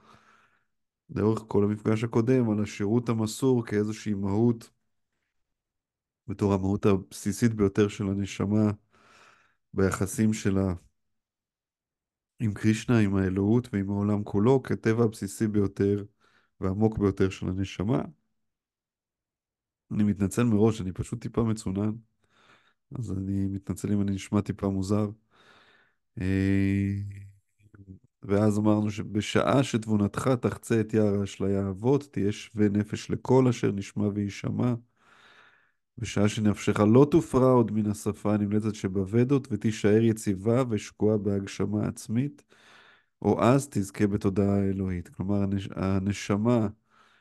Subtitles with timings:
[1.09, 4.69] לאורך כל המפגש הקודם על השירות המסור כאיזושהי מהות,
[6.27, 8.71] בתור המהות הבסיסית ביותר של הנשמה.
[9.75, 10.73] ביחסים שלה
[12.39, 16.05] עם קרישנה, עם האלוהות ועם העולם כולו, כטבע הבסיסי ביותר
[16.61, 18.02] והעמוק ביותר של הנשמה.
[19.91, 21.91] אני מתנצל מראש, אני פשוט טיפה מצונן,
[22.99, 25.09] אז אני מתנצל אם אני נשמע טיפה מוזר.
[26.21, 26.95] אה,
[28.23, 34.07] ואז אמרנו שבשעה שתבונתך תחצה את יער האשליה האבות, תהיה שווה נפש לכל אשר נשמע
[34.13, 34.73] ויישמע.
[35.97, 42.43] בשעה שנפשך לא תופרע עוד מן השפה הנמלצת שבוודות, ותישאר יציבה ושקועה בהגשמה עצמית,
[43.21, 45.08] או אז תזכה בתודעה האלוהית.
[45.09, 45.70] כלומר, הנש...
[45.75, 46.67] הנשמה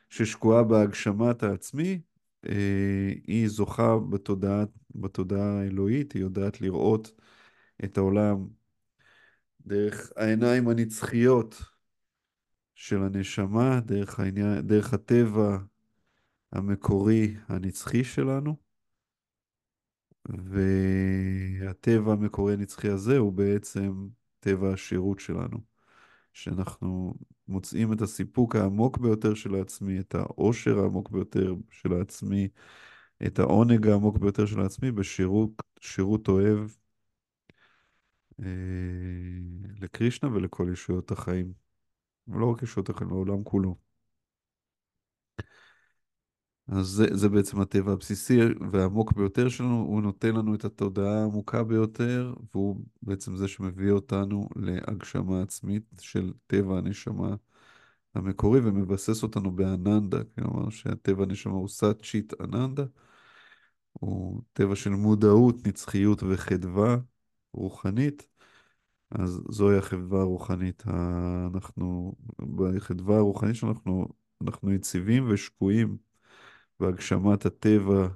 [0.09, 2.01] ששקועה בהגשמת העצמי,
[2.49, 4.63] אה, היא זוכה בתודעה,
[4.95, 7.11] בתודעה האלוהית, היא יודעת לראות
[7.83, 8.47] את העולם
[9.65, 11.61] דרך העיניים הנצחיות
[12.75, 15.57] של הנשמה, דרך, העניין, דרך הטבע
[16.51, 18.55] המקורי הנצחי שלנו.
[20.29, 24.07] והטבע המקורי הנצחי הזה הוא בעצם
[24.39, 25.57] טבע השירות שלנו,
[26.33, 27.13] שאנחנו
[27.47, 32.47] מוצאים את הסיפוק העמוק ביותר של העצמי, את העושר העמוק ביותר של העצמי,
[33.27, 35.49] את העונג העמוק ביותר של העצמי בשירות
[35.79, 36.69] שירות אוהב
[38.39, 38.45] אה,
[39.81, 41.53] לקרישנה ולכל ישויות החיים.
[42.27, 43.75] ולא רק ישויות החיים, לעולם כולו.
[46.67, 48.39] אז זה, זה בעצם הטבע הבסיסי
[48.71, 54.49] והעמוק ביותר שלנו, הוא נותן לנו את התודעה העמוקה ביותר, והוא בעצם זה שמביא אותנו
[54.55, 57.35] להגשמה עצמית של טבע הנשמה
[58.15, 62.83] המקורי, ומבסס אותנו באננדה, כלומר שהטבע הנשמה הוא סאצ'יט אננדה,
[63.93, 66.97] הוא טבע של מודעות, נצחיות וחדווה
[67.53, 68.27] רוחנית.
[69.11, 70.83] אז זוהי החדווה הרוחנית.
[71.53, 72.15] אנחנו,
[72.55, 74.07] בחדווה הרוחנית שאנחנו
[74.41, 75.97] אנחנו יציבים ושקועים
[76.79, 78.07] בהגשמת הטבע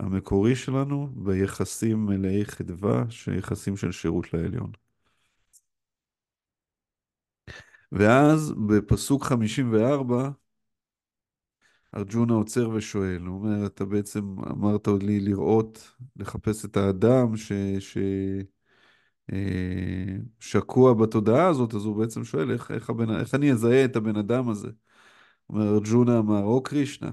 [0.00, 4.83] המקורי שלנו, ביחסים מלאי חדווה, שיחסים של שירות לעליון.
[7.94, 10.30] ואז בפסוק 54,
[11.96, 17.52] ארג'ונה עוצר ושואל, הוא אומר, אתה בעצם אמרת לי לראות, לחפש את האדם ש...
[17.78, 17.98] ש...
[19.32, 23.96] אה, שקוע בתודעה הזאת, אז הוא בעצם שואל, איך, איך, הבן, איך אני אזהה את
[23.96, 24.68] הבן אדם הזה?
[25.50, 27.10] אומר, ארג'ונה אמר, או קרישנה,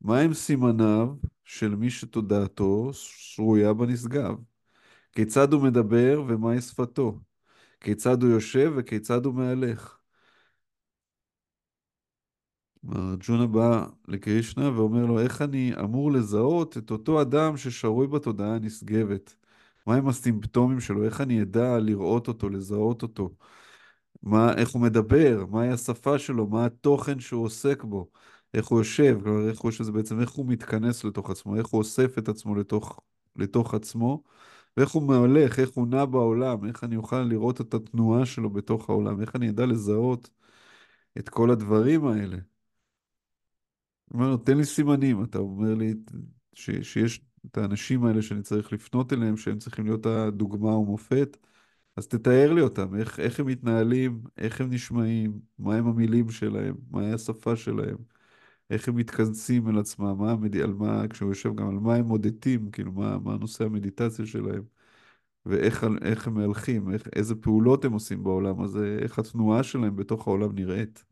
[0.00, 1.08] מהם סימניו
[1.44, 4.34] של מי שתודעתו שרויה בנשגב?
[5.12, 7.20] כיצד הוא מדבר ומהי שפתו?
[7.80, 9.98] כיצד הוא יושב וכיצד הוא מהלך?
[12.92, 19.36] ארג'ונה בא לקרישנה ואומר לו, איך אני אמור לזהות את אותו אדם ששרוי בתודעה הנשגבת?
[19.86, 21.04] מהם הסימפטומים שלו?
[21.04, 23.30] איך אני אדע לראות אותו, לזהות אותו?
[24.22, 25.46] מה, איך הוא מדבר?
[25.50, 26.46] מהי השפה שלו?
[26.46, 28.10] מה התוכן שהוא עוסק בו?
[28.54, 31.66] איך הוא יושב, כלומר, איך הוא יושב, זה בעצם איך הוא מתכנס לתוך עצמו, איך
[31.66, 33.00] הוא אוסף את עצמו לתוך,
[33.36, 34.22] לתוך עצמו,
[34.76, 38.90] ואיך הוא מהלך, איך הוא נע בעולם, איך אני אוכל לראות את התנועה שלו בתוך
[38.90, 40.30] העולם, איך אני אדע לזהות
[41.18, 42.36] את כל הדברים האלה.
[44.14, 45.94] אומר, תן לי סימנים, אתה אומר לי
[46.54, 51.36] ש, שיש את האנשים האלה שאני צריך לפנות אליהם, שהם צריכים להיות הדוגמה ומופת,
[51.96, 57.12] אז תתאר לי אותם, איך, איך הם מתנהלים, איך הם נשמעים, מהם המילים שלהם, מהי
[57.12, 57.96] השפה שלהם,
[58.70, 60.56] איך הם מתכנסים אל עצמם, מה המד...
[60.56, 64.62] על מה, כשהוא יושב גם על מה הם מודדים, כאילו מה, מה נושא המדיטציה שלהם,
[65.46, 65.84] ואיך
[66.26, 71.04] הם מהלכים, איך, איזה פעולות הם עושים בעולם הזה, איך התנועה שלהם בתוך העולם נראית.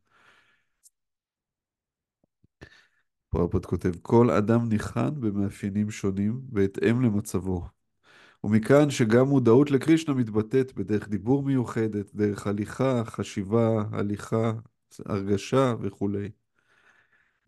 [3.32, 7.68] פרפד כותב, כל אדם ניחן במאפיינים שונים בהתאם למצבו.
[8.44, 14.52] ומכאן שגם מודעות לקרישנה מתבטאת בדרך דיבור מיוחדת, דרך הליכה, חשיבה, הליכה,
[15.06, 16.30] הרגשה וכולי.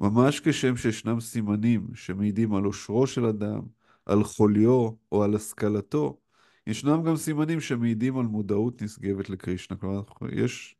[0.00, 3.60] ממש כשם שישנם סימנים שמעידים על עושרו של אדם,
[4.06, 6.18] על חוליו או על השכלתו,
[6.66, 9.76] ישנם גם סימנים שמעידים על מודעות נשגבת לקרישנה.
[9.76, 10.76] כלומר, יש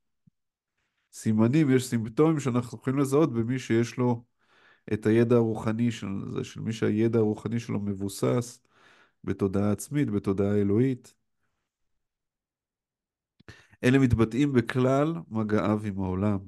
[1.12, 4.25] סימנים, יש סימפטומים שאנחנו יכולים לזהות במי שיש לו
[4.93, 8.63] את הידע הרוחני של זה, של מי שהידע הרוחני שלו מבוסס
[9.25, 11.15] בתודעה עצמית, בתודעה אלוהית.
[13.85, 16.39] אלה מתבטאים בכלל מגעיו עם העולם.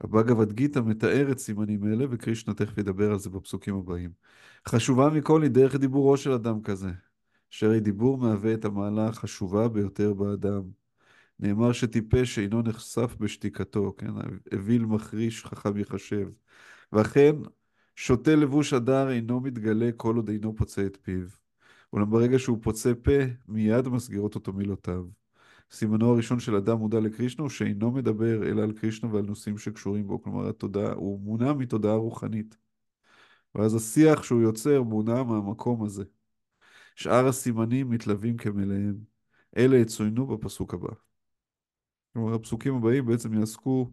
[0.00, 4.12] הבאגבד גיתא מתאר את סימנים אלה, וקרישנה תכף ידבר על זה בפסוקים הבאים.
[4.68, 6.90] חשובה מכל היא דרך דיבורו של אדם כזה,
[7.50, 10.83] שהרי דיבור מהווה את המעלה החשובה ביותר באדם.
[11.40, 14.10] נאמר שטיפש אינו נחשף בשתיקתו, כן?
[14.54, 16.28] אוויל מחריש חכם יחשב.
[16.92, 17.36] ואכן,
[17.96, 21.26] שותה לבוש הדר אינו מתגלה כל עוד אינו פוצה את פיו.
[21.92, 23.12] אולם ברגע שהוא פוצה פה,
[23.48, 25.04] מיד מסגירות אותו מילותיו.
[25.70, 30.06] סימנו הראשון של אדם מודע לקרישנה הוא שאינו מדבר אלא על קרישנה ועל נושאים שקשורים
[30.06, 30.22] בו.
[30.22, 32.56] כלומר, התודעה, הוא מונע מתודעה רוחנית.
[33.54, 36.04] ואז השיח שהוא יוצר מונע מהמקום הזה.
[36.96, 38.96] שאר הסימנים מתלווים כמלאיהם.
[39.56, 41.03] אלה יצוינו בפסוק הבא.
[42.14, 43.90] כלומר, הפסוקים הבאים בעצם יעסקו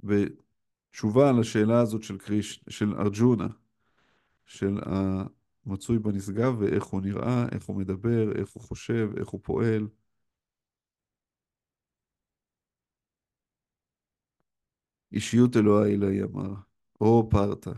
[0.00, 3.48] בתשובה על השאלה הזאת של, קריש, של ארג'ונה,
[4.46, 4.78] של
[5.66, 9.88] המצוי בנשגב ואיך הוא נראה, איך הוא מדבר, איך הוא חושב, איך הוא פועל.
[15.12, 16.54] אישיות אלוהי אלוהי אמר,
[17.00, 17.72] או פרטה.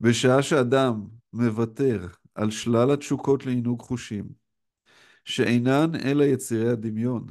[0.00, 4.28] בשעה שאדם מוותר על שלל התשוקות לעינוג חושים,
[5.24, 7.26] שאינן אלא יצירי הדמיון,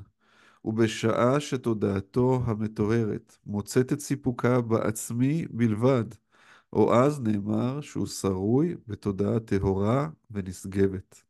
[0.68, 6.06] ובשעה שתודעתו המטוהרת מוצאת את סיפוקה בעצמי בלבד,
[6.74, 11.24] או אז נאמר שהוא שרוי בתודעה טהורה ונשגבת.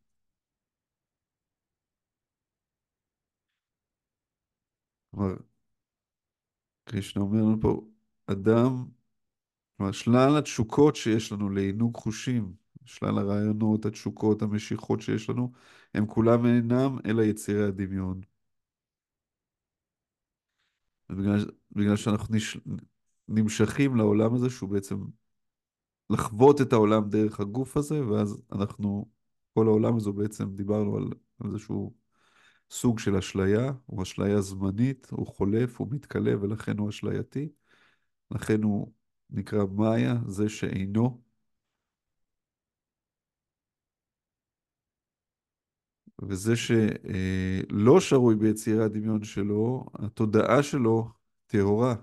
[5.11, 5.35] כלומר,
[6.85, 7.81] קרישנה אומר לנו פה,
[8.27, 8.85] אדם,
[9.77, 12.53] כלומר, שלל התשוקות שיש לנו לעינוג חושים,
[12.85, 15.51] שלל הרעיונות, התשוקות, המשיכות שיש לנו,
[15.93, 18.21] הם כולם אינם אלא יצירי הדמיון.
[21.09, 22.57] בגלל, בגלל שאנחנו נש,
[23.27, 24.95] נמשכים לעולם הזה, שהוא בעצם
[26.09, 29.09] לחוות את העולם דרך הגוף הזה, ואז אנחנו,
[29.53, 31.03] כל העולם הזה בעצם, דיברנו על
[31.45, 31.93] איזשהו
[32.71, 37.49] סוג של אשליה, הוא אשליה זמנית, הוא חולף, הוא מתכלה, ולכן הוא אשלייתי.
[38.31, 38.91] לכן הוא
[39.29, 41.26] נקרא מאיה, זה שאינו.
[46.21, 51.11] וזה שלא שרוי ביצירי הדמיון שלו, התודעה שלו
[51.47, 51.95] טהורה,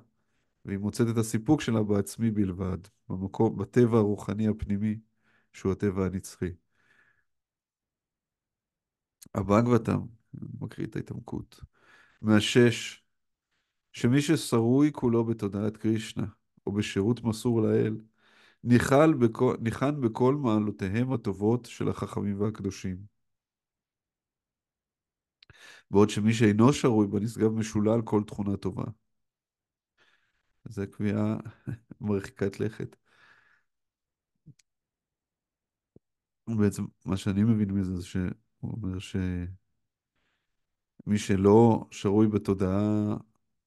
[0.65, 2.79] והיא מוצאת את הסיפוק שלה בעצמי בלבד,
[3.09, 4.99] במקום, בטבע הרוחני הפנימי,
[5.53, 6.51] שהוא הטבע הנצחי.
[9.35, 10.01] הבאגבתם,
[10.61, 11.61] מקריא את ההתעמקות,
[12.23, 13.03] מהשש,
[13.93, 16.27] שמי ששרוי כולו בתודעת קרישנה,
[16.67, 17.97] או בשירות מסור לאל,
[18.65, 19.57] ניחן בכל,
[20.01, 23.14] בכל מעלותיהם הטובות של החכמים והקדושים.
[25.91, 28.85] בעוד שמי שאינו שרוי בנשגב משולל כל תכונה טובה.
[30.69, 31.37] זו קביעה
[32.01, 32.97] מרחיקת לכת.
[36.47, 38.31] בעצם מה שאני מבין מזה זה שהוא
[38.63, 39.47] אומר שמי
[41.19, 43.17] שלא שרוי בתודעה,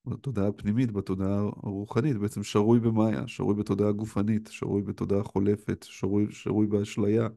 [0.06, 6.68] בתודעה הפנימית, בתודעה הרוחנית, בעצם שרוי במאיה, שרוי בתודעה גופנית, שרוי בתודעה חולפת, שרוי, שרוי
[6.68, 7.28] באשליה.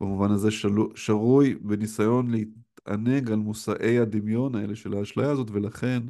[0.00, 2.30] במובן הזה שלו, שרוי בניסיון
[2.86, 6.02] להתענג על מושאי הדמיון האלה של האשליה הזאת, ולכן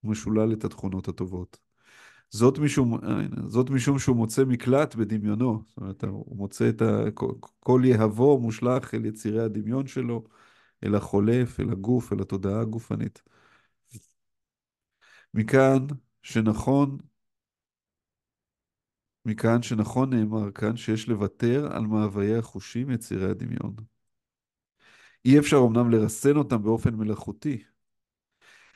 [0.00, 1.58] הוא משולל את התכונות הטובות.
[2.30, 2.98] זאת משום,
[3.46, 5.62] זאת משום שהוא מוצא מקלט בדמיונו.
[5.68, 7.04] זאת אומרת, הוא מוצא את ה...
[7.60, 10.24] כל יהבו מושלך אל יצירי הדמיון שלו,
[10.84, 13.22] אל החולף, אל הגוף, אל התודעה הגופנית.
[15.34, 15.86] מכאן
[16.22, 16.98] שנכון,
[19.24, 23.74] מכאן שנכון נאמר כאן שיש לוותר על מאוויי החושים יצירי הדמיון.
[25.24, 27.64] אי אפשר אמנם לרסן אותם באופן מלאכותי,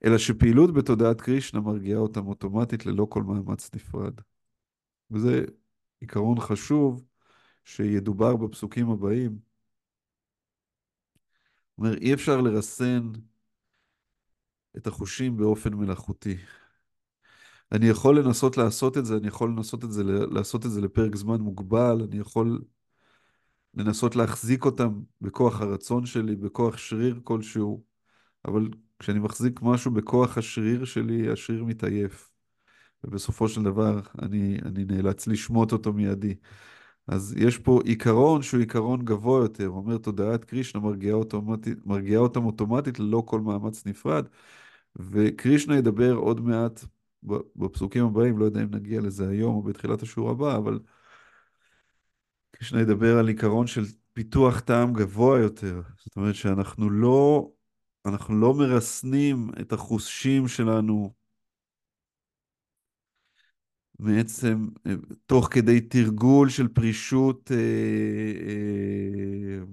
[0.05, 4.15] אלא שפעילות בתודעת קרישנה מרגיעה אותם אוטומטית ללא כל מאמץ נפרד.
[5.11, 5.45] וזה
[6.01, 7.05] עיקרון חשוב
[7.65, 9.39] שידובר בפסוקים הבאים.
[11.79, 13.13] אומר, אי אפשר לרסן
[14.77, 16.37] את החושים באופן מלאכותי.
[17.73, 21.17] אני יכול לנסות לעשות את זה, אני יכול לנסות את זה, לעשות את זה לפרק
[21.17, 22.61] זמן מוגבל, אני יכול
[23.75, 27.83] לנסות להחזיק אותם בכוח הרצון שלי, בכוח שריר כלשהו,
[28.45, 32.33] אבל כשאני מחזיק משהו בכוח השריר שלי, השריר מתעייף.
[33.05, 36.35] ובסופו של דבר אני, אני נאלץ לשמוט אותו מידי.
[37.07, 42.21] אז יש פה עיקרון שהוא עיקרון גבוה יותר, הוא אומר תודעת קרישנה מרגיעה, אוטומטית, מרגיעה
[42.21, 44.27] אותם אוטומטית ללא כל מאמץ נפרד,
[44.97, 46.85] וקרישנה ידבר עוד מעט
[47.57, 50.81] בפסוקים הבאים, לא יודע אם נגיע לזה היום או בתחילת השיעור הבא, אבל
[52.63, 55.83] קרישנה ידבר על עיקרון של פיתוח טעם גבוה יותר.
[55.99, 57.51] זאת אומרת שאנחנו לא,
[58.07, 61.13] אנחנו לא מרסנים את החושים שלנו
[63.99, 64.93] בעצם אה,
[65.27, 67.57] תוך כדי תרגול של פרישות אה,
[68.49, 69.65] אה,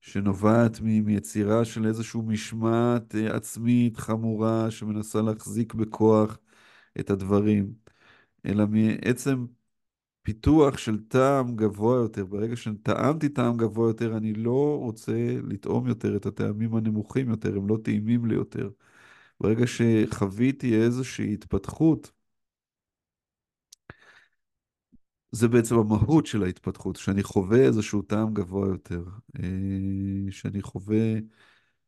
[0.00, 6.38] שנובעת מיצירה של איזושהי משמעת אה, עצמית חמורה שמנסה להחזיק בכוח
[7.00, 7.74] את הדברים,
[8.46, 9.46] אלא מעצם
[10.28, 12.24] פיתוח של טעם גבוה יותר.
[12.24, 17.68] ברגע שטעמתי טעם גבוה יותר, אני לא רוצה לטעום יותר את הטעמים הנמוכים יותר, הם
[17.68, 18.70] לא טעימים לי יותר.
[19.40, 22.12] ברגע שחוויתי איזושהי התפתחות,
[25.32, 29.04] זה בעצם המהות של ההתפתחות, שאני חווה איזשהו טעם גבוה יותר,
[29.38, 31.14] אה, שאני חווה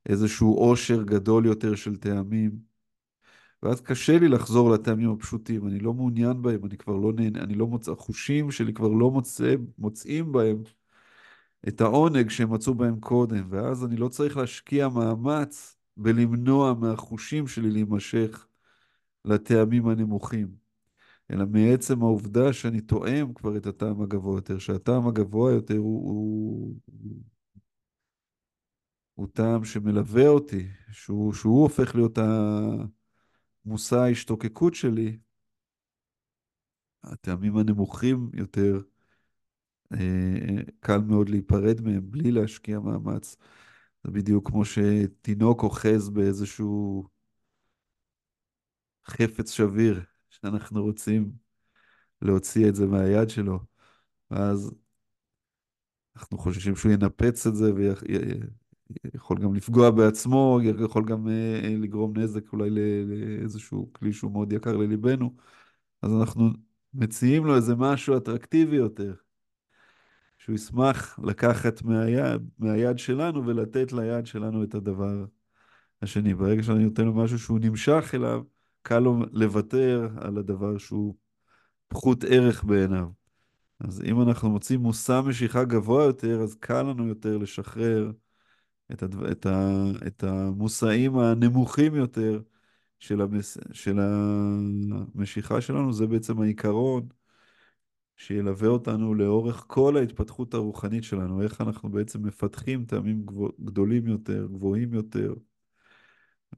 [0.07, 2.70] איזשהו עושר גדול יותר של טעמים,
[3.62, 7.55] ואז קשה לי לחזור לטעמים הפשוטים, אני לא מעוניין בהם, אני כבר לא נהנה, אני
[7.55, 10.62] לא מוצא, החושים שלי כבר לא מוצא, מוצאים בהם
[11.69, 17.71] את העונג שהם מצאו בהם קודם, ואז אני לא צריך להשקיע מאמץ בלמנוע מהחושים שלי
[17.71, 18.47] להימשך
[19.25, 20.49] לטעמים הנמוכים.
[21.31, 26.76] אלא מעצם העובדה שאני תואם כבר את הטעם הגבוה יותר, שהטעם הגבוה יותר הוא, הוא,
[26.87, 27.21] הוא,
[29.14, 32.19] הוא טעם שמלווה אותי, שהוא, שהוא הופך להיות
[33.67, 35.19] המושא ההשתוקקות שלי,
[37.05, 38.81] הטעמים הנמוכים יותר,
[39.93, 43.37] אה, קל מאוד להיפרד מהם בלי להשקיע מאמץ.
[44.05, 47.05] זה בדיוק כמו שתינוק אוחז באיזשהו
[49.07, 51.33] חפץ שביר, שאנחנו רוצים
[52.23, 53.61] להוציא את זה מהיד שלו,
[54.31, 54.71] ואז
[56.17, 57.73] אנחנו חוששים שהוא ינפץ את זה
[59.05, 64.53] ויכול גם לפגוע בעצמו, יכול גם אה, אה, לגרום נזק אולי לאיזשהו כלי שהוא מאוד
[64.53, 65.35] יקר לליבנו,
[66.03, 66.51] אז אנחנו
[66.95, 69.15] מציעים לו איזה משהו אטרקטיבי יותר,
[70.39, 75.25] שהוא ישמח לקחת מהיד, מהיד שלנו ולתת ליד שלנו את הדבר
[76.03, 76.35] השני.
[76.35, 78.43] ברגע שאני נותן לו משהו שהוא נמשך אליו,
[78.83, 81.15] קל לו לוותר על הדבר שהוא
[81.89, 83.09] פחות ערך בעיניו.
[83.81, 88.13] אז אם אנחנו מוצאים מושא משיכה גבוה יותר, אז קל לנו יותר לשחרר
[88.93, 89.31] את, הדו...
[89.31, 89.85] את, ה...
[90.07, 92.43] את המושאים הנמוכים יותר
[92.99, 93.59] של, המס...
[93.73, 95.93] של המשיכה שלנו.
[95.93, 97.09] זה בעצם העיקרון
[98.17, 103.27] שילווה אותנו לאורך כל ההתפתחות הרוחנית שלנו, איך אנחנו בעצם מפתחים טעמים.
[103.61, 105.35] גדולים יותר, גבוהים יותר.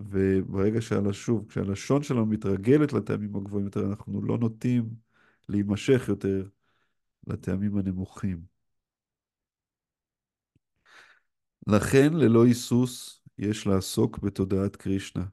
[0.01, 4.91] וברגע שהלשוב, כשהלשון שלנו מתרגלת לטעמים הגבוהים יותר, אנחנו לא נוטים
[5.49, 6.49] להימשך יותר
[7.27, 8.51] לטעמים הנמוכים.
[11.66, 15.25] לכן, ללא היסוס, יש לעסוק בתודעת קרישנה,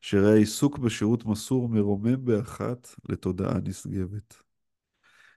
[0.00, 4.42] שהרי העיסוק בשירות מסור מרומם באחת לתודעה נשגבת.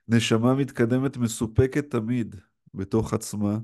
[0.08, 2.36] נשמה מתקדמת מסופקת תמיד
[2.74, 3.58] בתוך עצמה,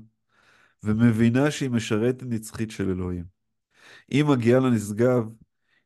[0.83, 3.25] ומבינה שהיא משרתת נצחית של אלוהים.
[4.11, 5.29] אם מגיעה לנשגב,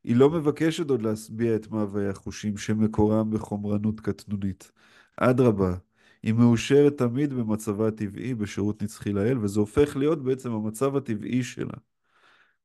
[0.04, 4.72] היא לא מבקשת עוד להשביע את מאוויי החושים שמקורם בחומרנות קטנונית.
[5.18, 5.76] אדרבה,
[6.24, 11.74] היא מאושרת תמיד במצבה הטבעי בשירות נצחי לאל, וזה הופך להיות בעצם המצב הטבעי שלה.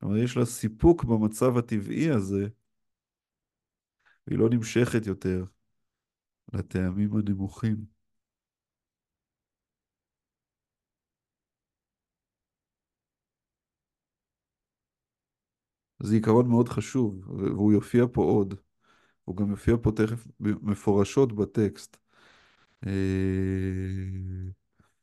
[0.00, 2.48] כלומר, יש לה סיפוק במצב הטבעי הזה,
[4.26, 5.44] והיא לא נמשכת יותר
[6.52, 7.76] לטעמים הנמוכים.
[16.02, 18.54] זה עיקרון מאוד חשוב, והוא יופיע פה עוד.
[19.25, 22.05] הוא גם יופיע פה תכף מפורשות בטקסט.
[22.87, 22.93] אה,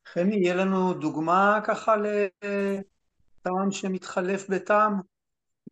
[0.05, 4.99] חמי, יהיה לנו דוגמה ככה לטעם שמתחלף בטעם?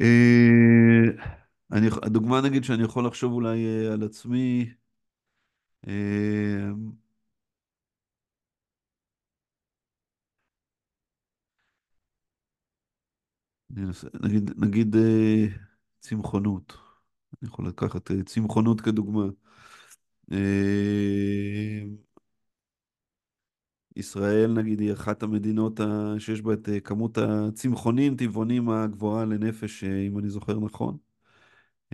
[0.01, 1.27] אה,
[1.71, 4.73] אני, הדוגמה נגיד שאני יכול לחשוב אולי אה, על עצמי,
[14.23, 14.95] נגיד, נגיד
[15.99, 16.73] צמחונות.
[17.41, 19.25] אני יכול לקחת צמחונות כדוגמה.
[23.95, 25.79] ישראל, נגיד, היא אחת המדינות
[26.19, 30.97] שיש בה את אה, כמות הצמחונים, טבעונים הגבוהה לנפש, אה, אם אני זוכר נכון.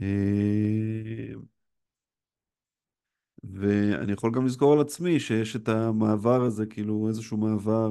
[0.01, 1.33] אה,
[3.43, 7.89] ואני יכול גם לזכור על עצמי שיש את המעבר הזה, כאילו איזשהו מעבר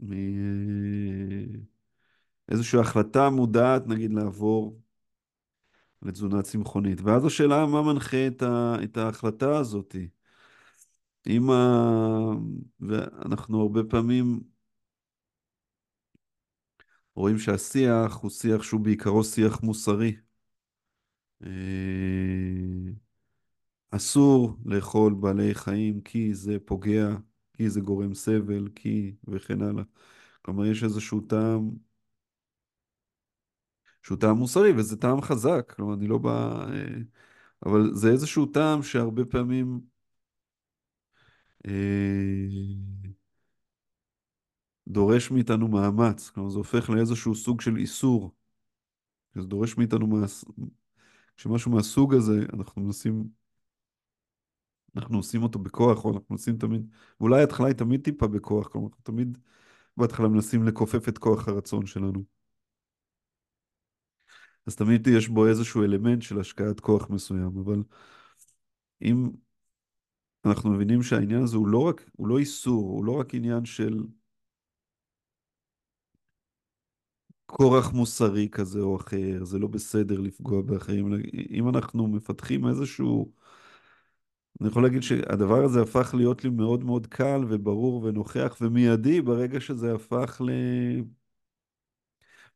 [0.00, 0.12] מ...
[0.12, 1.60] אה,
[2.48, 4.80] איזושהי החלטה מודעת, נגיד, לעבור
[6.02, 7.00] לתזונה צמחונית.
[7.00, 8.76] ואז השאלה מה מנחה את, ה...
[8.84, 9.96] את ההחלטה הזאת.
[11.26, 11.56] אם ה...
[12.80, 14.40] ואנחנו הרבה פעמים
[17.16, 20.16] רואים שהשיח הוא שיח שהוא בעיקרו שיח מוסרי.
[21.42, 21.48] אה,
[23.90, 27.08] אסור לאכול בעלי חיים כי זה פוגע,
[27.52, 29.82] כי זה גורם סבל, כי וכן הלאה.
[30.42, 31.70] כלומר, יש איזשהו טעם,
[34.02, 35.72] שהוא טעם מוסרי, וזה טעם חזק.
[35.76, 36.66] כלומר, אני לא בא...
[36.72, 36.98] אה,
[37.66, 39.80] אבל זה איזשהו טעם שהרבה פעמים
[41.66, 42.48] אה,
[44.88, 46.30] דורש מאיתנו מאמץ.
[46.30, 48.32] כלומר, זה הופך לאיזשהו סוג של איסור.
[49.34, 50.44] זה דורש מאיתנו, מס...
[51.36, 53.24] כשמשהו מהסוג הזה, אנחנו מנסים,
[54.96, 56.86] אנחנו עושים אותו בכוח, או אנחנו מנסים תמיד,
[57.20, 59.38] ואולי ההתחלה היא תמיד טיפה בכוח, כלומר, אנחנו תמיד
[59.96, 62.37] בהתחלה מנסים לכופף את כוח הרצון שלנו.
[64.68, 67.82] אז תמיד יש בו איזשהו אלמנט של השקעת כוח מסוים, אבל
[69.02, 69.30] אם
[70.44, 74.02] אנחנו מבינים שהעניין הזה הוא לא רק, הוא לא איסור, הוא לא רק עניין של
[77.46, 81.12] כורח מוסרי כזה או אחר, זה לא בסדר לפגוע באחרים,
[81.50, 83.32] אם אנחנו מפתחים איזשהו,
[84.60, 89.60] אני יכול להגיד שהדבר הזה הפך להיות לי מאוד מאוד קל וברור ונוכח ומיידי ברגע
[89.60, 90.50] שזה הפך ל...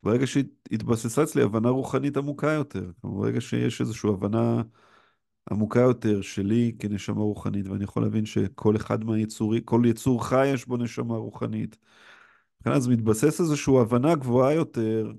[0.03, 4.61] ברגע שהתבססה אצלי הבנה רוחנית עמוקה יותר, ברגע שיש איזושהי הבנה
[5.51, 10.67] עמוקה יותר שלי כנשמה רוחנית, ואני יכול להבין שכל אחד מהיצורים, כל יצור חי יש
[10.67, 11.77] בו נשמה רוחנית.
[12.65, 15.11] אז מתבסס איזושהי הבנה גבוהה יותר,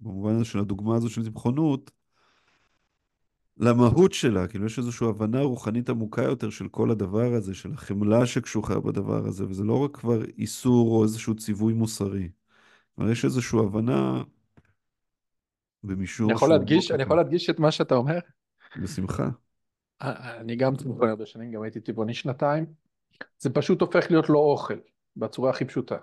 [0.00, 1.90] במובן הזה של הדוגמה הזו של צמחונות,
[3.56, 8.26] למהות שלה, כאילו יש איזושהי הבנה רוחנית עמוקה יותר של כל הדבר הזה, של החמלה
[8.26, 12.28] שקשוחה בדבר הזה, וזה לא רק כבר איסור או איזשהו ציווי מוסרי.
[13.00, 14.22] כלומר, יש איזושהי הבנה
[15.82, 17.16] במישור אני יכול להדגיש, אני יכול.
[17.16, 18.18] להדגיש את מה שאתה אומר?
[18.82, 19.28] בשמחה.
[20.00, 22.66] אני גם טבעוני הרבה שנים, גם הייתי טבעוני שנתיים.
[23.38, 24.74] זה פשוט הופך להיות לא אוכל,
[25.16, 25.96] בצורה הכי פשוטה.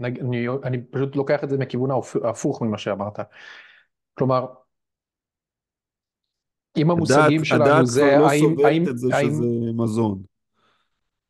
[0.00, 3.18] אני, אני פשוט לוקח את זה מכיוון ההפ- ההפוך ממה שאמרת.
[4.14, 4.46] כלומר,
[6.76, 9.46] אם הדעת, המושגים שלנו הדעת זה כבר לא האם, סובלת האם, את זה האם, שזה
[9.74, 10.22] מזון.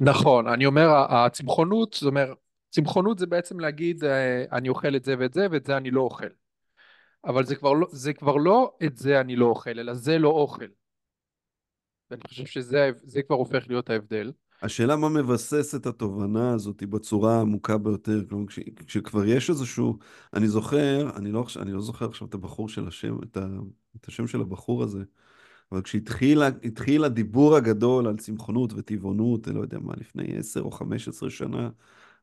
[0.01, 2.39] נכון, אני אומר הצמחונות, זאת אומרת,
[2.71, 6.01] צמחונות זה בעצם להגיד אה, אני אוכל את זה ואת זה ואת זה אני לא
[6.01, 6.27] אוכל.
[7.25, 10.29] אבל זה כבר לא, זה כבר לא את זה אני לא אוכל, אלא זה לא
[10.29, 10.67] אוכל.
[12.11, 14.33] ואני חושב שזה כבר הופך להיות ההבדל.
[14.63, 19.99] השאלה מה מבסס את התובנה הזאת בצורה העמוקה ביותר, כלומר כש, כשכבר יש איזשהו,
[20.35, 23.47] אני זוכר, אני לא, אני לא זוכר עכשיו את הבחור של השם, את, ה,
[23.97, 25.03] את השם של הבחור הזה,
[25.73, 31.09] אבל כשהתחיל הדיבור הגדול על צמחונות וטבעונות, אני לא יודע מה, לפני עשר או חמש
[31.09, 31.71] עשרה שנה,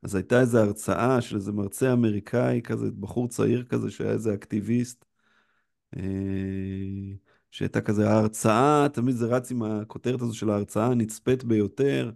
[0.03, 5.05] אז הייתה איזו הרצאה של איזה מרצה אמריקאי כזה, בחור צעיר כזה, שהיה איזה אקטיביסט,
[5.97, 6.01] אה,
[7.51, 12.11] שהייתה כזה ההרצאה, תמיד זה רץ עם הכותרת הזו של ההרצאה הנצפית ביותר,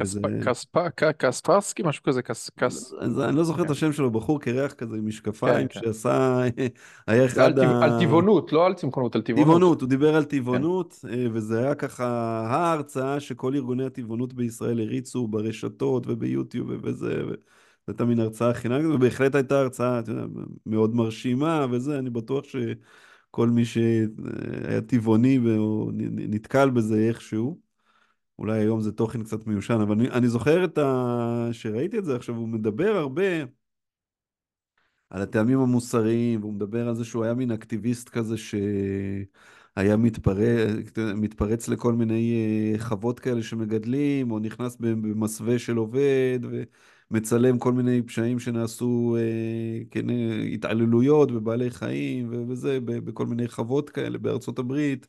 [0.00, 0.20] וזה...
[0.44, 2.50] כספ- ק- קספרסקי משהו כזה, קס...
[2.50, 2.92] קס...
[3.00, 3.72] אז אני לא זוכר את כן.
[3.72, 5.80] השם שלו, בחור קרח כזה עם כן, משקפיים, כן.
[5.80, 6.42] שעשה,
[7.06, 8.00] היה אחד טבע- על ה...
[8.00, 9.46] טבעונות, לא על צמחונות, על טבעונות.
[9.46, 10.28] טבעונות, הוא דיבר על כן.
[10.28, 12.06] טבעונות, אה, וזה היה ככה
[12.46, 17.34] ההרצאה שכל ארגוני הטבעונות בישראל הריצו ברשתות וביוטיוב ובזה, ו-
[17.86, 20.24] זו הייתה מין הרצאה חינם, ובהחלט הייתה הרצאה, יודע,
[20.66, 27.71] מאוד מרשימה וזה, אני בטוח שכל מי שהיה טבעוני או נתקל בזה איכשהו.
[28.38, 31.48] אולי היום זה תוכן קצת מיושן, אבל אני, אני זוכר את ה...
[31.52, 33.22] שראיתי את זה עכשיו, הוא מדבר הרבה
[35.10, 40.70] על הטעמים המוסריים, והוא מדבר על זה שהוא היה מין אקטיביסט כזה שהיה מתפרץ,
[41.14, 42.34] מתפרץ לכל מיני
[42.74, 46.38] אה, חוות כאלה שמגדלים, או נכנס במסווה של עובד,
[47.10, 53.90] ומצלם כל מיני פשעים שנעשו, אה, כן, אה, התעללויות בבעלי חיים, וזה, בכל מיני חוות
[53.90, 55.06] כאלה בארצות הברית.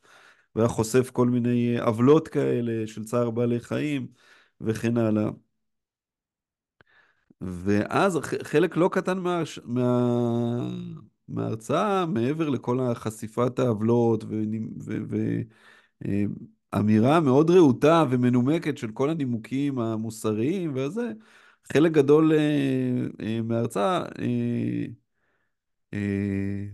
[0.55, 4.07] והיה חושף כל מיני אה, עוולות כאלה של צער בעלי חיים
[4.61, 5.29] וכן הלאה.
[7.41, 10.69] ואז חלק לא קטן מה, מה,
[11.27, 14.23] מההרצאה, מעבר לכל החשיפת העוולות
[16.73, 21.11] ואמירה מאוד רהוטה ומנומקת של כל הנימוקים המוסריים וזה,
[21.73, 24.85] חלק גדול אה, אה, מההרצאה אה,
[25.93, 26.65] אה,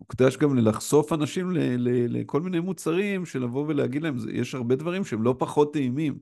[0.00, 4.76] הוקדש גם ללחשוף אנשים ל- ל- לכל מיני מוצרים, של לבוא ולהגיד להם, יש הרבה
[4.76, 6.18] דברים שהם לא פחות טעימים.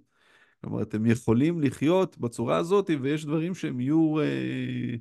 [0.61, 4.95] כלומר, אתם יכולים לחיות בצורה הזאת, ויש דברים שהם יהיו אה,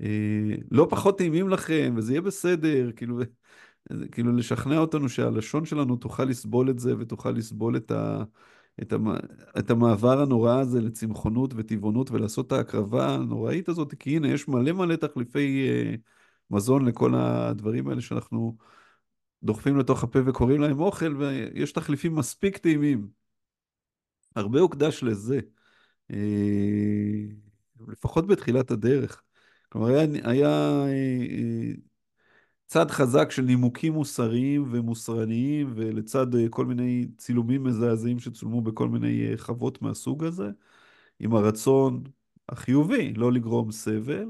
[0.00, 3.20] אה, לא פחות טעימים לכם, וזה יהיה בסדר, כאילו,
[4.12, 8.22] כאילו לשכנע אותנו שהלשון שלנו תוכל לסבול את זה, ותוכל לסבול את, ה,
[8.82, 9.08] את, המ,
[9.58, 14.72] את המעבר הנורא הזה לצמחונות וטבעונות, ולעשות את ההקרבה הנוראית הזאת, כי הנה, יש מלא
[14.72, 15.94] מלא תחליפי אה,
[16.50, 18.56] מזון לכל הדברים האלה שאנחנו
[19.42, 23.08] דוחפים לתוך הפה וקוראים להם אוכל, ויש תחליפים מספיק טעימים.
[24.36, 25.40] הרבה הוקדש לזה,
[26.10, 26.16] אה,
[27.88, 29.22] לפחות בתחילת הדרך.
[29.68, 31.72] כלומר, היה, היה אה, אה,
[32.66, 39.82] צד חזק של נימוקים מוסריים ומוסרניים, ולצד כל מיני צילומים מזעזעים שצולמו בכל מיני חוות
[39.82, 40.50] מהסוג הזה,
[41.18, 42.02] עם הרצון
[42.48, 44.28] החיובי לא לגרום סבל,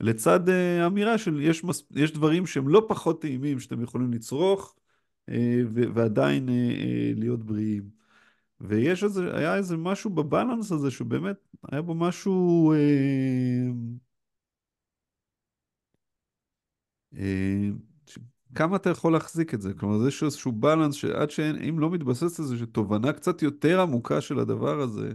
[0.00, 4.74] לצד אה, אמירה של יש, מס, יש דברים שהם לא פחות טעימים שאתם יכולים לצרוך,
[5.28, 7.90] אה, ו- ועדיין אה, להיות בריאים.
[8.60, 11.36] ויש איזה, היה איזה משהו בבלנס הזה שבאמת
[11.72, 12.74] היה בו משהו...
[18.54, 19.74] כמה אתה יכול להחזיק את זה?
[19.74, 24.80] כלומר, יש איזשהו בלנס שעד שאם לא מתבסס איזושהי תובנה קצת יותר עמוקה של הדבר
[24.80, 25.12] הזה,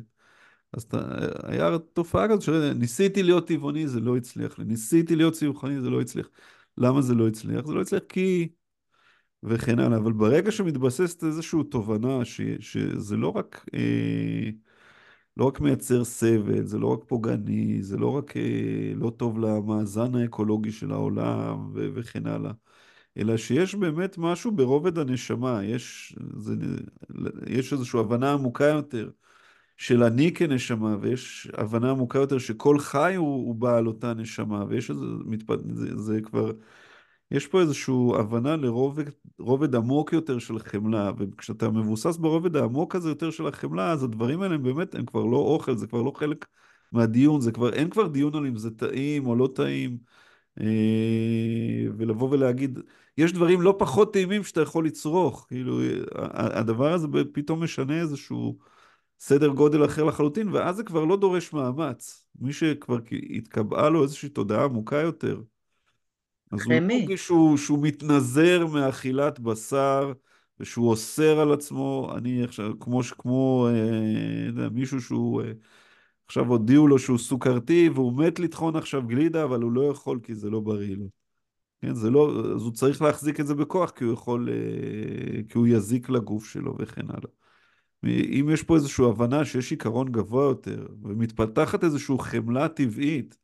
[0.74, 0.98] אז אתה,
[1.44, 6.02] היה תופעה כזאת שניסיתי להיות טבעוני, זה לא הצליח לי, ניסיתי להיות צמחוני, זה לא
[6.02, 6.30] הצליח.
[6.78, 7.66] למה זה לא הצליח?
[7.66, 8.50] זה לא הצליח כי...
[9.44, 14.50] וכן הלאה, אבל ברגע שמתבססת איזושהי תובנה ש, שזה לא רק, אה,
[15.38, 20.16] לא רק מייצר סבל, זה לא רק פוגעני, זה לא רק אה, לא טוב למאזן
[20.16, 22.52] האקולוגי של העולם ו, וכן הלאה,
[23.18, 26.56] אלא שיש באמת משהו ברובד הנשמה, יש, זה,
[27.48, 29.10] יש איזושהי הבנה עמוקה יותר
[29.80, 34.89] של אני כנשמה, ויש הבנה עמוקה יותר שכל חי הוא, הוא בעל אותה נשמה, ויש
[34.89, 35.54] איזה, מתפ...
[35.70, 36.52] זה, זה כבר...
[37.32, 39.04] יש פה איזושהי הבנה לרובד
[39.39, 44.42] רובד עמוק יותר של חמלה, וכשאתה מבוסס ברובד העמוק הזה יותר של החמלה, אז הדברים
[44.42, 46.46] האלה הם באמת, הם כבר לא אוכל, זה כבר לא חלק
[46.92, 49.98] מהדיון, זה כבר, אין כבר דיון על אם זה טעים או לא טעים,
[50.62, 50.65] אה,
[51.98, 52.80] ולבוא ולהגיד,
[53.18, 55.80] יש דברים לא פחות טעימים שאתה יכול לצרוך, כאילו,
[56.34, 58.58] הדבר הזה פתאום משנה איזשהו
[59.20, 62.26] סדר גודל אחר לחלוטין, ואז זה כבר לא דורש מאמץ.
[62.40, 62.98] מי שכבר
[63.36, 65.42] התקבעה לו איזושהי תודעה עמוקה יותר,
[66.52, 70.14] אז הוא מרגיש שהוא, שהוא מתנזר מאכילת בשר
[70.60, 75.52] ושהוא אוסר על עצמו, אני עכשיו, כמו, כמו אה, יודע, מישהו שהוא, אה,
[76.26, 80.36] עכשיו הודיעו לו שהוא סוכרתי והוא מת לטחון עכשיו גלידה, אבל הוא לא יכול כי
[80.36, 81.06] זה לא בריא לו.
[81.82, 85.58] כן, זה לא, אז הוא צריך להחזיק את זה בכוח כי הוא יכול, אה, כי
[85.58, 87.38] הוא יזיק לגוף שלו וכן הלאה.
[88.06, 93.38] אם יש פה איזושהי הבנה שיש עיקרון גבוה יותר ומתפתחת איזושהי חמלה טבעית,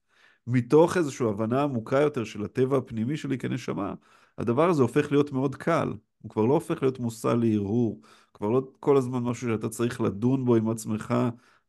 [0.48, 3.94] מתוך איזושהי הבנה עמוקה יותר של הטבע הפנימי שלי כנשמה,
[4.38, 5.94] הדבר הזה הופך להיות מאוד קל.
[6.22, 8.02] הוא כבר לא הופך להיות מושא להרהור,
[8.34, 11.14] כבר לא כל הזמן משהו שאתה צריך לדון בו עם עצמך,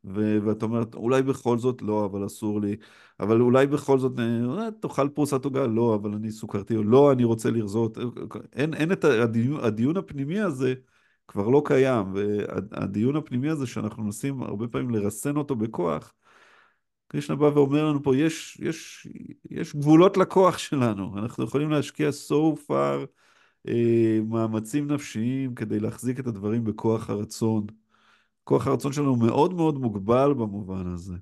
[0.05, 2.77] ו- ואתה אומר, אולי בכל זאת לא, אבל אסור לי,
[3.21, 7.51] אבל אולי בכל זאת, אה, תאכל פרוסת עוגה, לא, אבל אני סוכרתי, לא, אני רוצה
[7.51, 7.99] לרזות.
[8.53, 10.75] אין, אין את הדיון, הדיון הפנימי הזה
[11.29, 16.15] כבר לא קיים, והדיון הפנימי הזה שאנחנו מנסים הרבה פעמים לרסן אותו בכוח,
[17.09, 19.07] קרישנה בא ואומר לנו פה, יש, יש,
[19.51, 23.07] יש גבולות לכוח שלנו, אנחנו יכולים להשקיע so far
[23.69, 27.67] אה, מאמצים נפשיים כדי להחזיק את הדברים בכוח הרצון.
[28.45, 31.15] כוח הרצון שלנו מאוד מאוד מוגבל במובן הזה.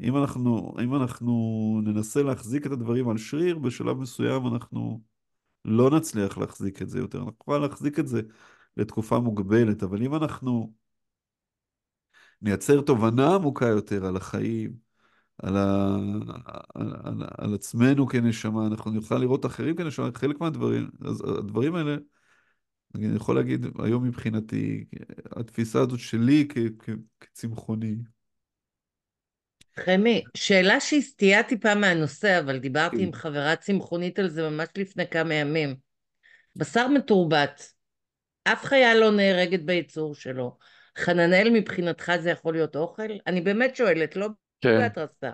[0.00, 5.00] אם אנחנו, אם אנחנו ננסה להחזיק את הדברים על שריר, בשלב מסוים אנחנו
[5.64, 7.18] לא נצליח להחזיק את זה יותר.
[7.18, 8.22] אנחנו נוכל להחזיק את זה
[8.76, 10.72] לתקופה מוגבלת, אבל אם אנחנו
[12.42, 14.72] נייצר תובנה עמוקה יותר על החיים,
[15.38, 15.96] על, ה...
[16.74, 21.96] על, על, על עצמנו כנשמה, אנחנו נוכל לראות אחרים כנשמה, חלק מהדברים, אז הדברים האלה,
[22.94, 24.84] אני יכול להגיד היום מבחינתי,
[25.36, 27.96] התפיסה הזאת שלי כ, כ, כצמחוני.
[29.84, 33.02] חמי, שאלה שהיא סטייה טיפה מהנושא, אבל דיברתי כן.
[33.02, 35.74] עם חברה צמחונית על זה ממש לפני כמה ימים.
[36.56, 37.72] בשר מתורבת,
[38.52, 40.56] אף חיה לא נהרגת בייצור שלו.
[40.98, 43.02] חננאל מבחינתך זה יכול להיות אוכל?
[43.26, 44.26] אני באמת שואלת, לא
[44.60, 45.30] כן, בהתרסה.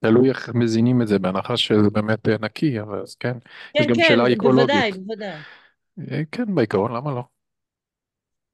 [0.00, 3.36] תלוי איך מזינים את זה, בהנחה שזה באמת אה, נקי, אבל אז כן.
[3.74, 4.96] יש כן, גם כן, שאלה בוודאי, אקולוגית.
[5.06, 5.36] בוודאי.
[6.10, 7.22] אה, כן, בעיקרון, למה לא?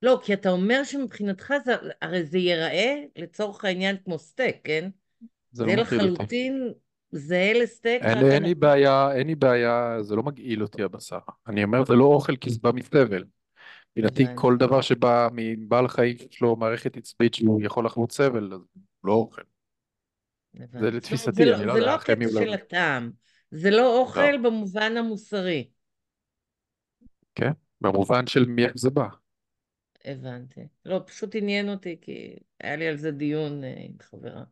[0.03, 4.89] לא, כי אתה אומר שמבחינתך זה, הרי זה ייראה לצורך העניין כמו סטייק, כן?
[5.53, 6.13] זה זה לא מטריד אותי.
[6.13, 6.73] לחלוטין
[7.13, 8.55] זהה לסטייק, אין אין לי.
[8.55, 11.19] בעיה, אין לי בעיה, זה לא מגעיל אותי הבשר.
[11.49, 13.25] אני אומר, זה לא אוכל כי זה בא מסבל.
[13.97, 18.61] מבחינתי כל דבר שבא מבעל חיים שיש לו מערכת עצבית שהוא יכול לחוות סבל, אז
[18.61, 19.43] הוא לא אוכל.
[20.53, 22.47] זה אומרת, לתפיסתי, זה לא, אני לא זה יודע, לא חמי הקטע אולי...
[22.47, 23.11] של הטעם,
[23.51, 25.69] זה לא לא, אוכל במובן המוסרי.
[27.35, 29.09] כן, במובן של מאיך זה בא.
[30.05, 30.61] הבנתי.
[30.85, 34.43] לא, פשוט עניין אותי, כי היה לי על זה דיון אה, עם חברה.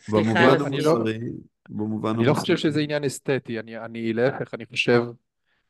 [0.00, 1.18] סליחה במובן לא- המוסרי,
[1.68, 2.70] במובן אני לא חושב המוסרי.
[2.70, 5.02] שזה עניין אסתטי, אני, אני להפך, אני חושב,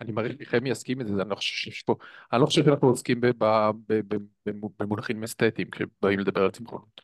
[0.00, 1.94] אני מעריך שחמי יסכים את זה, אני לא חושב שיש פה,
[2.32, 3.20] אני לא חושב שאנחנו עוסקים
[4.80, 7.00] במונחים אסתטיים כשבאים לדבר על צמחונות.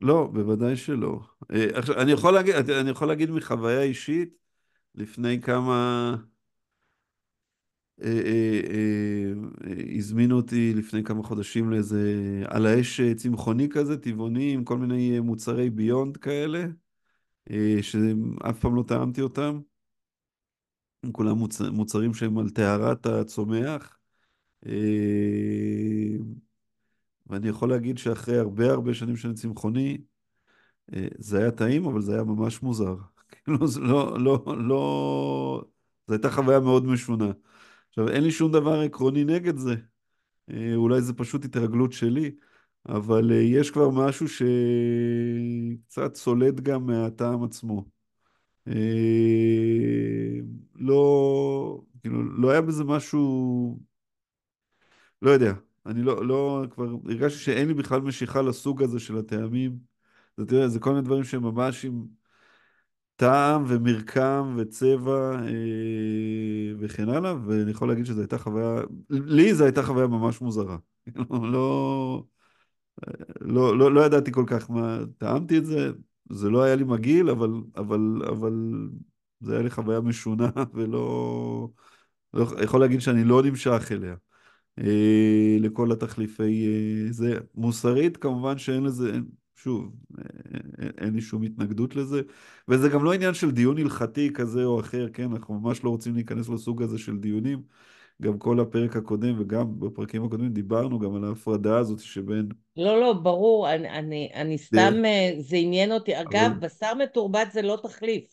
[0.00, 1.20] לא, בוודאי שלא.
[1.50, 4.34] אה, עכשיו, אני יכול להגיד, אני יכול להגיד מחוויה אישית,
[4.94, 6.14] לפני כמה...
[8.02, 12.02] אה, אה, אה, הזמינו אותי לפני כמה חודשים לאיזה
[12.46, 16.66] על האש אה, צמחוני כזה, טבעוני, עם כל מיני אה, מוצרי ביונד כאלה,
[17.50, 19.60] אה, שאף פעם לא טעמתי אותם.
[21.02, 21.60] הם כולם מוצ...
[21.60, 23.98] מוצרים שהם על טהרת הצומח.
[24.66, 26.16] אה,
[27.26, 29.98] ואני יכול להגיד שאחרי הרבה הרבה שנים שאני צמחוני,
[30.94, 32.96] אה, זה היה טעים, אבל זה היה ממש מוזר.
[33.30, 35.64] כאילו, זה לא, לא, לא...
[36.06, 37.30] זו הייתה חוויה מאוד משונה.
[37.88, 39.74] עכשיו, אין לי שום דבר עקרוני נגד זה.
[40.50, 42.30] אה, אולי זה פשוט התרגלות שלי,
[42.88, 44.26] אבל יש כבר משהו
[45.88, 47.95] שקצת סולד גם מהטעם עצמו.
[48.68, 50.40] אה,
[50.74, 53.78] לא, כאילו, לא היה בזה משהו,
[55.22, 55.52] לא יודע.
[55.86, 59.78] אני לא, לא, כבר הרגשתי שאין לי בכלל משיכה לסוג הזה של הטעמים.
[60.36, 62.06] זה, תראה, זה כל מיני דברים שהם ממש עם
[63.16, 65.52] טעם ומרקם וצבע אה,
[66.78, 70.76] וכן הלאה, ואני יכול להגיד שזו הייתה חוויה, לי זו הייתה חוויה ממש מוזרה.
[71.30, 72.22] לא, לא,
[73.40, 75.90] לא, לא, לא ידעתי כל כך מה, טעמתי את זה,
[76.30, 78.88] זה לא היה לי מגעיל, אבל, אבל, אבל
[79.40, 81.68] זה היה לי חוויה משונה, ולא,
[82.34, 84.14] לא, יכול להגיד שאני לא נמשך אליה.
[84.78, 87.38] אה, לכל התחליפי אה, זה.
[87.54, 89.24] מוסרית, כמובן שאין לזה, אין,
[89.56, 90.24] שוב, אה,
[90.98, 92.22] אין, לי שום התנגדות לזה,
[92.68, 95.32] וזה גם לא עניין של דיון הלכתי כזה או אחר, כן?
[95.32, 97.62] אנחנו ממש לא רוצים להיכנס לסוג הזה של דיונים.
[98.22, 102.48] גם כל הפרק הקודם וגם בפרקים הקודמים דיברנו גם על ההפרדה הזאת שבין...
[102.76, 106.20] לא, לא, ברור, אני, אני, אני סתם, אה, זה עניין אותי.
[106.20, 108.24] אגב, אבל- בשר מתורבת זה לא תחליף.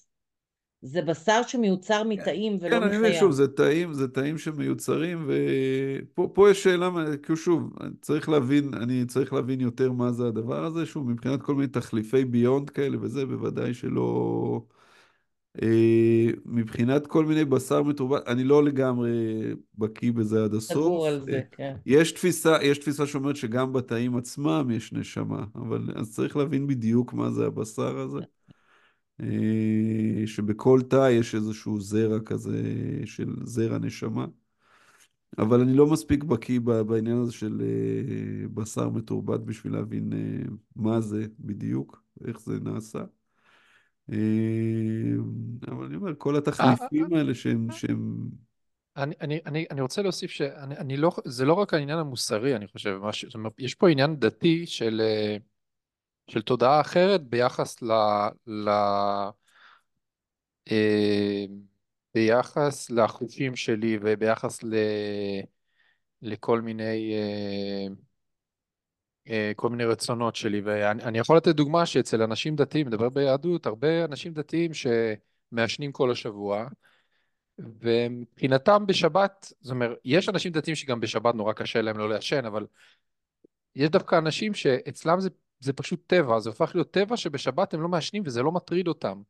[0.85, 3.19] זה בשר שמיוצר מתאים ולא כן, אני מחיה.
[3.19, 6.89] שוב, זה תאים, זה תאים שמיוצרים, ופה פה יש שאלה,
[7.23, 11.55] כי שוב, צריך להבין, אני צריך להבין יותר מה זה הדבר הזה, שוב, מבחינת כל
[11.55, 14.61] מיני תחליפי ביונד כאלה וזה, בוודאי שלא...
[15.61, 19.11] אה, מבחינת כל מיני בשר מתורבת, אני לא לגמרי
[19.77, 20.71] בקיא בזה עד הסוף.
[20.71, 21.75] סגור על אה, זה, כן.
[21.85, 27.13] יש תפיסה, יש תפיסה שאומרת שגם בתאים עצמם יש נשמה, אבל אז צריך להבין בדיוק
[27.13, 28.19] מה זה הבשר הזה.
[29.19, 32.63] אה, שבכל תא יש איזשהו זרע כזה
[33.05, 34.25] של זרע נשמה.
[35.37, 40.43] אבל אני לא מספיק בקיא בעניין הזה של אה, בשר מתורבת בשביל להבין אה,
[40.75, 43.03] מה זה בדיוק, איך זה נעשה.
[44.11, 44.17] אה,
[45.67, 48.29] אבל אני אומר, כל התחליפים האלה שהם, שהם
[48.97, 52.67] אני, אני, אני, אני רוצה להוסיף שאני אני לא, זה לא רק העניין המוסרי, אני
[52.67, 55.37] חושב, מש, זאת אומרת, יש פה עניין דתי של, אה,
[56.27, 57.91] של תודעה אחרת ביחס ל...
[58.47, 58.69] ל
[60.71, 61.45] אה,
[62.13, 64.75] ביחס לחושים שלי וביחס ל,
[66.21, 67.87] לכל מיני, אה, אה,
[69.55, 70.61] כל מיני רצונות שלי.
[70.61, 76.11] ואני אני יכול לתת דוגמה שאצל אנשים דתיים, מדבר ביהדות, הרבה אנשים דתיים שמעשנים כל
[76.11, 76.67] השבוע,
[77.59, 82.65] ומבחינתם בשבת, זאת אומרת, יש אנשים דתיים שגם בשבת נורא קשה להם לא לעשן, אבל
[83.75, 87.89] יש דווקא אנשים שאצלם זה, זה פשוט טבע, זה הופך להיות טבע שבשבת הם לא
[87.89, 89.21] מעשנים וזה לא מטריד אותם.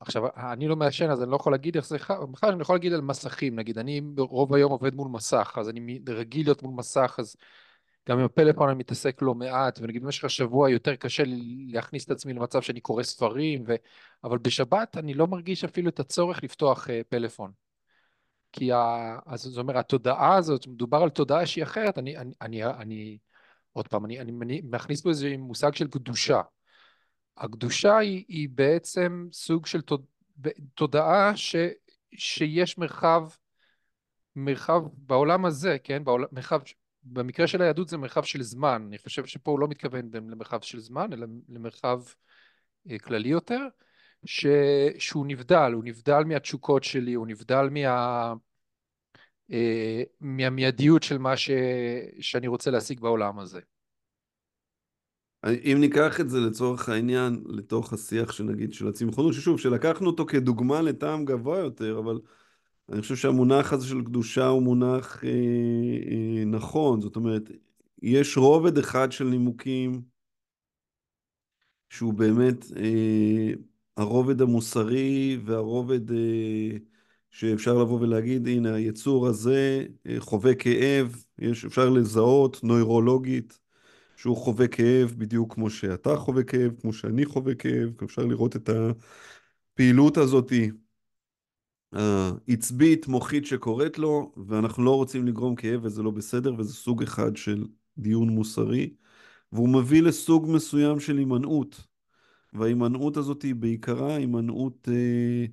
[0.00, 1.96] עכשיו, אני לא מעשן אז אני לא יכול להגיד איך זה,
[2.30, 6.00] בכלל אני יכול להגיד על מסכים, נגיד, אני רוב היום עובד מול מסך, אז אני
[6.08, 7.36] רגיל להיות מול מסך, אז
[8.08, 12.10] גם עם הפלאפון אני מתעסק לא מעט, ונגיד במשך השבוע יותר קשה לי להכניס את
[12.10, 13.74] עצמי למצב שאני קורא ספרים, ו...
[14.24, 17.52] אבל בשבת אני לא מרגיש אפילו את הצורך לפתוח uh, פלאפון.
[18.52, 19.18] כי ה...
[19.26, 23.18] אז זאת אומרת, התודעה הזאת, מדובר על תודעה שהיא אחרת, אני, אני, אני, אני
[23.72, 26.40] עוד פעם, אני, אני, מכניס פה איזה מושג של קדושה.
[27.36, 30.04] הקדושה היא, היא בעצם סוג של תוד...
[30.74, 31.56] תודעה ש...
[32.14, 33.28] שיש מרחב,
[34.36, 36.60] מרחב בעולם הזה, כן, בעולם, מרחב,
[37.12, 40.80] במקרה של היהדות זה מרחב של זמן, אני חושב שפה הוא לא מתכוון למרחב של
[40.80, 42.02] זמן, אלא למרחב
[42.90, 43.60] אה, כללי יותר,
[44.24, 44.46] ש...
[44.98, 48.34] שהוא נבדל, הוא נבדל מהתשוקות שלי, הוא נבדל מה...
[49.52, 51.50] אה, מהמיידיות של מה ש...
[52.20, 53.60] שאני רוצה להשיג בעולם הזה.
[55.44, 60.82] אם ניקח את זה לצורך העניין, לתוך השיח שנגיד של הצמחונות, ששוב, שלקחנו אותו כדוגמה
[60.82, 62.18] לטעם גבוה יותר, אבל
[62.92, 67.42] אני חושב שהמונח הזה של קדושה הוא מונח אה, אה, נכון, זאת אומרת,
[68.02, 70.02] יש רובד אחד של נימוקים
[71.90, 73.52] שהוא באמת אה,
[73.96, 76.76] הרובד המוסרי והרובד אה,
[77.30, 83.58] שאפשר לבוא ולהגיד, הנה, היצור הזה אה, חווה כאב, יש, אפשר לזהות נוירולוגית
[84.16, 88.70] שהוא חווה כאב בדיוק כמו שאתה חווה כאב, כמו שאני חווה כאב, אפשר לראות את
[89.74, 90.70] הפעילות הזאתי
[91.92, 97.36] העצבית, מוחית שקורית לו, ואנחנו לא רוצים לגרום כאב וזה לא בסדר, וזה סוג אחד
[97.36, 97.66] של
[97.98, 98.94] דיון מוסרי,
[99.52, 101.86] והוא מביא לסוג מסוים של הימנעות,
[102.52, 105.46] וההימנעות הזאת היא בעיקרה הימנעות אה,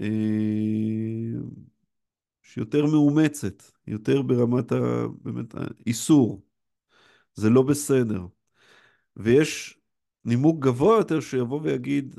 [0.00, 1.40] אה,
[2.42, 4.76] שיותר מאומצת, יותר ברמת ה...
[5.22, 6.42] באמת, האיסור.
[7.34, 8.26] זה לא בסדר.
[9.16, 9.80] ויש
[10.24, 12.16] נימוק גבוה יותר שיבוא ויגיד,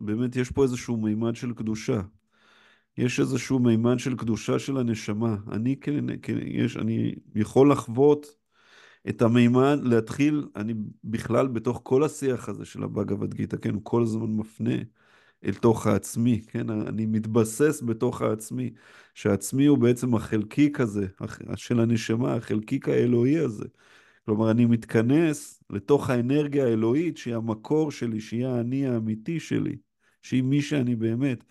[0.00, 2.00] באמת יש פה איזשהו מימד של קדושה.
[2.96, 5.36] יש איזשהו מימד של קדושה של הנשמה.
[5.52, 8.26] אני, כן, כן, יש, אני יכול לחוות
[9.08, 10.74] את המימד, להתחיל, אני
[11.04, 14.74] בכלל בתוך כל השיח הזה של הבגבד גיתא, כן, הוא כל הזמן מפנה
[15.44, 18.70] אל תוך העצמי, כן, אני מתבסס בתוך העצמי,
[19.14, 21.06] שהעצמי הוא בעצם החלקיק הזה,
[21.56, 23.64] של הנשמה, החלקיק האלוהי הזה.
[24.24, 29.76] כלומר, אני מתכנס לתוך האנרגיה האלוהית, שהיא המקור שלי, שהיא האני האמיתי שלי,
[30.22, 31.44] שהיא מי שאני באמת.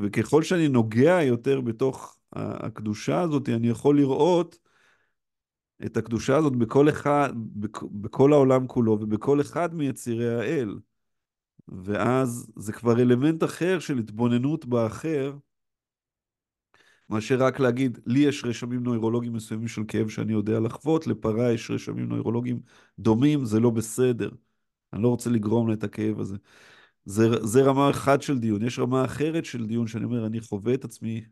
[0.00, 4.58] וככל שאני נוגע יותר בתוך הקדושה הזאת, אני יכול לראות
[5.86, 7.32] את הקדושה הזאת בכל אחד,
[7.92, 10.78] בכל העולם כולו ובכל אחד מיצירי האל.
[11.68, 15.32] ואז זה כבר אלמנט אחר של התבוננות באחר,
[17.10, 21.70] מאשר רק להגיד, לי יש רשמים נוירולוגיים מסוימים של כאב שאני יודע לחוות, לפרה יש
[21.70, 22.60] רשמים נוירולוגיים
[22.98, 24.30] דומים, זה לא בסדר.
[24.92, 26.36] אני לא רוצה לגרום לה את הכאב הזה.
[27.06, 28.62] זה, זה רמה אחת של דיון.
[28.62, 31.24] יש רמה אחרת של דיון שאני אומר, אני חווה את עצמי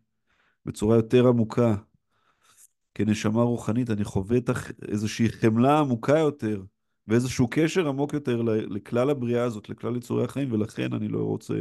[0.67, 1.77] בצורה יותר עמוקה.
[2.95, 4.51] כנשמה רוחנית, אני חווה את
[4.89, 6.63] איזושהי חמלה עמוקה יותר,
[7.09, 11.55] ואיזשהו קשר עמוק יותר לכלל הבריאה הזאת, לכלל יצורי החיים, ולכן אני לא רוצה,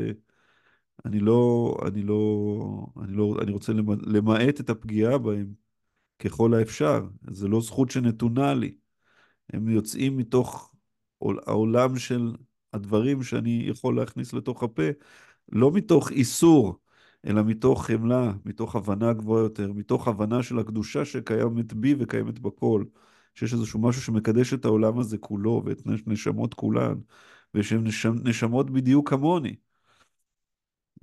[1.05, 3.73] אני לא, אני לא, אני לא, אני רוצה
[4.05, 5.53] למעט את הפגיעה בהם
[6.19, 7.07] ככל האפשר.
[7.31, 8.75] זה לא זכות שנתונה לי.
[9.53, 10.73] הם יוצאים מתוך
[11.21, 12.35] העולם של
[12.73, 14.83] הדברים שאני יכול להכניס לתוך הפה,
[15.51, 16.79] לא מתוך איסור,
[17.25, 22.83] אלא מתוך חמלה, מתוך הבנה גבוהה יותר, מתוך הבנה של הקדושה שקיימת בי וקיימת בכל,
[23.35, 26.95] שיש איזשהו משהו שמקדש את העולם הזה כולו ואת נשמות כולן,
[27.53, 29.55] ושהן נשמ, נשמות בדיוק כמוני.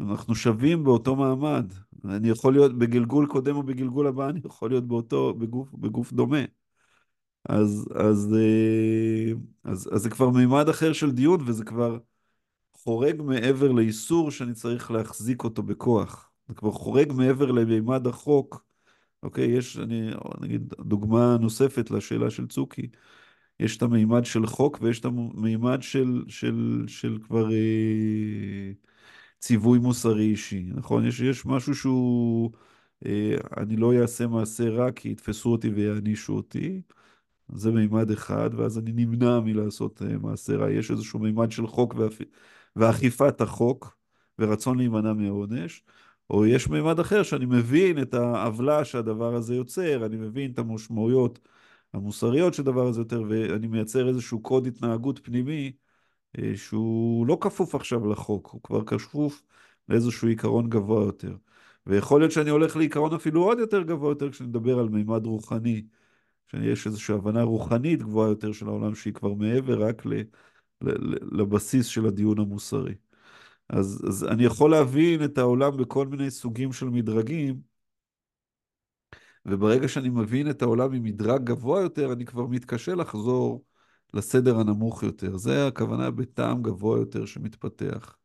[0.00, 1.72] אנחנו שווים באותו מעמד.
[2.04, 6.59] אני יכול להיות בגלגול קודם או בגלגול הבא, אני יכול להיות באותו, בגוף, בגוף דומה.
[7.48, 9.32] אז, אז, אה,
[9.64, 11.98] אז, אז זה כבר מימד אחר של דיון, וזה כבר
[12.74, 16.30] חורג מעבר לאיסור שאני צריך להחזיק אותו בכוח.
[16.48, 18.64] זה כבר חורג מעבר למימד החוק.
[19.22, 22.88] אוקיי, יש, אני נגיד, דוגמה נוספת לשאלה של צוקי.
[23.60, 28.72] יש את המימד של חוק ויש את המימד של, של, של כבר אה,
[29.40, 31.06] ציווי מוסרי אישי, נכון?
[31.06, 32.50] יש, יש משהו שהוא,
[33.06, 36.82] אה, אני לא אעשה מעשה רע כי יתפסו אותי ויענישו אותי.
[37.54, 40.70] זה מימד אחד, ואז אני נמנע מלעשות uh, מעשה רע.
[40.70, 42.18] יש איזשהו מימד של חוק ואפ...
[42.76, 43.96] ואכיפת החוק,
[44.38, 45.82] ורצון להימנע מעונש,
[46.30, 51.38] או יש מימד אחר שאני מבין את העוולה שהדבר הזה יוצר, אני מבין את המשמעויות
[51.94, 55.72] המוסריות שהדבר הזה יותר, ואני מייצר איזשהו קוד התנהגות פנימי
[56.36, 59.42] uh, שהוא לא כפוף עכשיו לחוק, הוא כבר כפוף
[59.88, 61.36] לאיזשהו עיקרון גבוה יותר.
[61.86, 65.82] ויכול להיות שאני הולך לעיקרון אפילו עוד יותר גבוה יותר כשאני מדבר על מימד רוחני.
[66.50, 70.22] שיש איזושהי הבנה רוחנית גבוהה יותר של העולם שהיא כבר מעבר רק ל, ל,
[70.82, 72.94] ל, לבסיס של הדיון המוסרי.
[73.68, 77.60] אז, אז אני יכול להבין את העולם בכל מיני סוגים של מדרגים,
[79.46, 83.64] וברגע שאני מבין את העולם ממדרג גבוה יותר, אני כבר מתקשה לחזור
[84.14, 85.36] לסדר הנמוך יותר.
[85.36, 88.16] זה הכוונה בטעם גבוה יותר שמתפתח.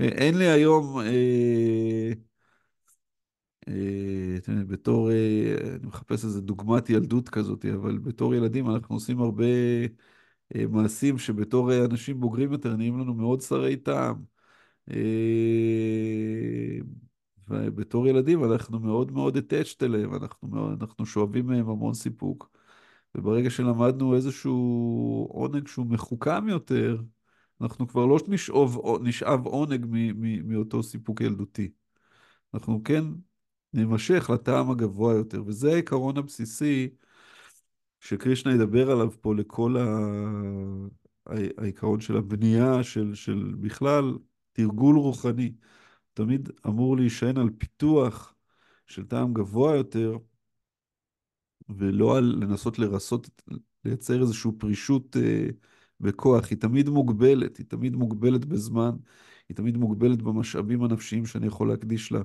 [0.00, 1.00] אין לי היום...
[1.00, 2.12] אה,
[3.68, 9.44] אה, בתור, אה, אני מחפש איזה דוגמת ילדות כזאת, אבל בתור ילדים אנחנו עושים הרבה
[10.56, 14.24] אה, מעשים שבתור אנשים בוגרים יותר נהיים לנו מאוד שרי טעם.
[17.48, 22.50] ובתור ילדים אנחנו מאוד מאוד attached אליהם, אנחנו, אנחנו שואבים מהם המון סיפוק.
[23.14, 27.02] וברגע שלמדנו איזשהו עונג שהוא מחוכם יותר,
[27.60, 29.86] אנחנו כבר לא נשאב, נשאב עונג
[30.44, 31.70] מאותו סיפוק ילדותי.
[32.54, 33.04] אנחנו כן
[33.74, 36.88] נימשך לטעם הגבוה יותר, וזה העיקרון הבסיסי
[38.00, 39.86] שקרישנה ידבר עליו פה לכל ה...
[41.58, 44.18] העיקרון של הבנייה, של, של בכלל
[44.52, 45.52] תרגול רוחני.
[46.14, 48.34] תמיד אמור להישען על פיתוח
[48.86, 50.18] של טעם גבוה יותר,
[51.68, 53.30] ולא על לנסות לרסות,
[53.84, 55.46] לייצר איזושהי פרישות אה,
[56.00, 56.50] בכוח.
[56.50, 58.90] היא תמיד מוגבלת, היא תמיד מוגבלת בזמן,
[59.48, 62.22] היא תמיד מוגבלת במשאבים הנפשיים שאני יכול להקדיש לה.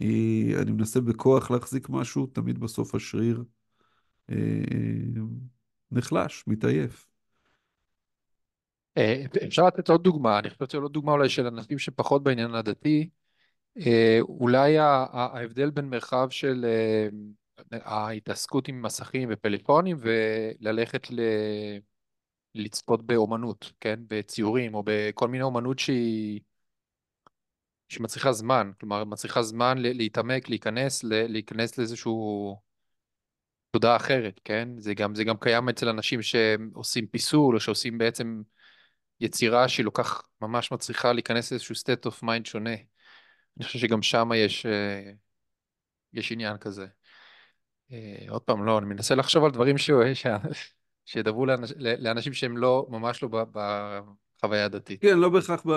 [0.00, 3.44] אני מנסה בכוח להחזיק משהו, תמיד בסוף השריר
[4.30, 4.36] אה,
[5.90, 7.06] נחלש, מתעייף.
[8.98, 13.08] אה, אפשר לתת עוד דוגמה, אני חושב שעוד דוגמה אולי של אנשים שפחות בעניין הדתי,
[13.86, 16.66] אה, אולי ההבדל בין מרחב של
[17.72, 21.20] ההתעסקות עם מסכים ופלאפונים וללכת ל...
[22.54, 24.00] לצפות באומנות, כן?
[24.08, 26.40] בציורים או בכל מיני אומנות שהיא
[27.88, 32.56] שמצריכה זמן, כלומר מצריכה זמן להתעמק, להיכנס, להיכנס לאיזשהו
[33.70, 34.68] תודעה אחרת, כן?
[34.78, 38.42] זה גם, זה גם קיים אצל אנשים שעושים פיסול או שעושים בעצם
[39.20, 42.74] יצירה שהיא לוקח, ממש מצריכה להיכנס לאיזשהו state of mind שונה.
[43.56, 45.12] אני חושב שגם שם יש, אה,
[46.12, 46.86] יש עניין כזה.
[47.92, 49.90] אה, עוד פעם, לא, אני מנסה לחשוב על דברים ש...
[51.04, 51.72] שידברו לאנש...
[51.78, 55.02] לאנשים שהם לא, ממש לא בחוויה הדתית.
[55.02, 55.70] כן, לא בהכרח ב...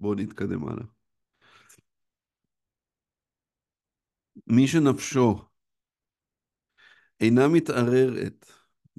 [0.00, 0.84] בואו נתקדם הלאה.
[4.46, 5.38] מי שנפשו
[7.20, 8.46] אינה מתערערת,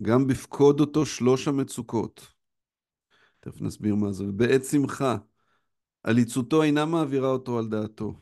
[0.01, 2.27] גם בפקוד אותו שלוש המצוקות.
[3.39, 4.23] תכף נסביר מה זה.
[4.23, 5.17] בעת שמחה,
[6.03, 8.13] עליצותו אינה מעבירה אותו על דעתו.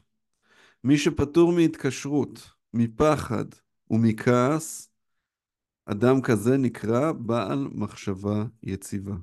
[0.83, 3.45] מי שפטור מהתקשרות, מפחד
[3.89, 4.89] ומכעס,
[5.85, 9.15] אדם כזה נקרא בעל מחשבה יציבה.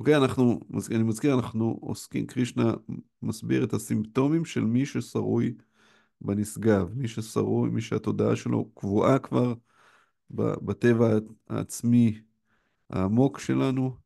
[0.00, 2.74] אוקיי, אנחנו, אני מזכיר, אנחנו עוסקים, קרישנה
[3.22, 5.54] מסביר את הסימפטומים של מי ששרוי
[6.20, 9.54] בנשגב, מי ששרוי, מי שהתודעה שלו קבועה כבר
[10.30, 11.18] בטבע
[11.48, 12.20] העצמי
[12.90, 13.96] העמוק שלנו.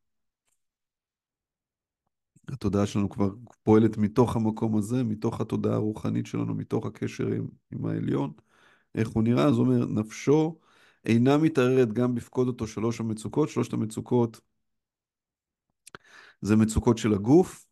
[2.49, 3.30] התודעה שלנו כבר
[3.62, 8.32] פועלת מתוך המקום הזה, מתוך התודעה הרוחנית שלנו, מתוך הקשר עם, עם העליון.
[8.95, 9.45] איך הוא נראה?
[9.45, 10.59] אז הוא אומר, נפשו
[11.05, 13.49] אינה מתערערת גם בפקוד אותו שלוש המצוקות.
[13.49, 14.41] שלושת המצוקות
[16.41, 17.66] זה מצוקות של הגוף,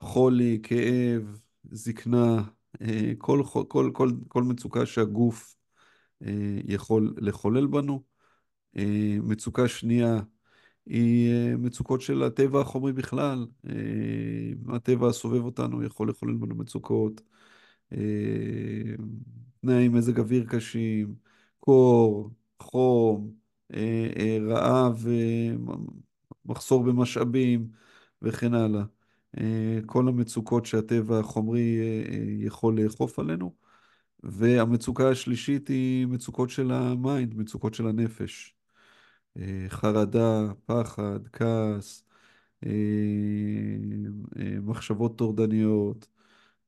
[0.00, 1.38] חולי, כאב,
[1.70, 2.42] זקנה,
[2.82, 5.56] אה, כל, כל, כל, כל, מצוקה שהגוף
[6.22, 8.02] אה, יכול לחולל בנו.
[8.76, 10.20] אה, מצוקה שנייה
[10.86, 13.46] היא מצוקות של הטבע החומרי בכלל.
[14.68, 17.22] הטבע הסובב אותנו יכול לחולל בנו מצוקות.
[19.60, 21.14] תנאי מזג אוויר קשים,
[21.60, 23.32] קור, חום,
[24.48, 25.06] רעב,
[26.48, 27.68] מחסור במשאבים
[28.22, 28.82] וכן הלאה.
[29.86, 31.78] כל המצוקות שהטבע החומרי
[32.38, 33.54] יכול לאכוף עלינו.
[34.22, 38.54] והמצוקה השלישית היא מצוקות של ה mind, מצוקות של הנפש.
[39.68, 42.04] חרדה, פחד, כעס,
[44.62, 46.08] מחשבות טורדניות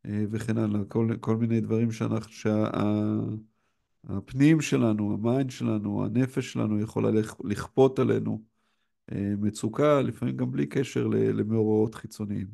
[0.04, 0.84] וכן הלאה.
[0.84, 2.32] כל, כל מיני דברים שאנחנו,
[4.06, 8.42] שהפנים שלנו, ה mind שלנו, הנפש שלנו יכולה לכפות עלינו
[9.14, 12.46] מצוקה, לפעמים גם בלי קשר למאורעות חיצוניים.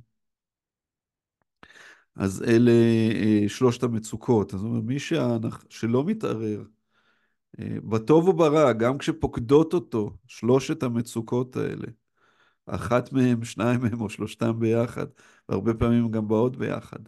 [2.16, 2.72] אז אלה
[3.48, 4.50] שלושת המצוקות.
[4.50, 4.96] זאת אומרת, מי
[5.68, 6.62] שלא מתערער,
[7.60, 11.86] בטוב וברע, גם כשפוקדות אותו שלושת המצוקות האלה,
[12.66, 15.06] אחת מהם, שניים מהם או שלושתם ביחד,
[15.48, 16.98] והרבה פעמים גם באות ביחד.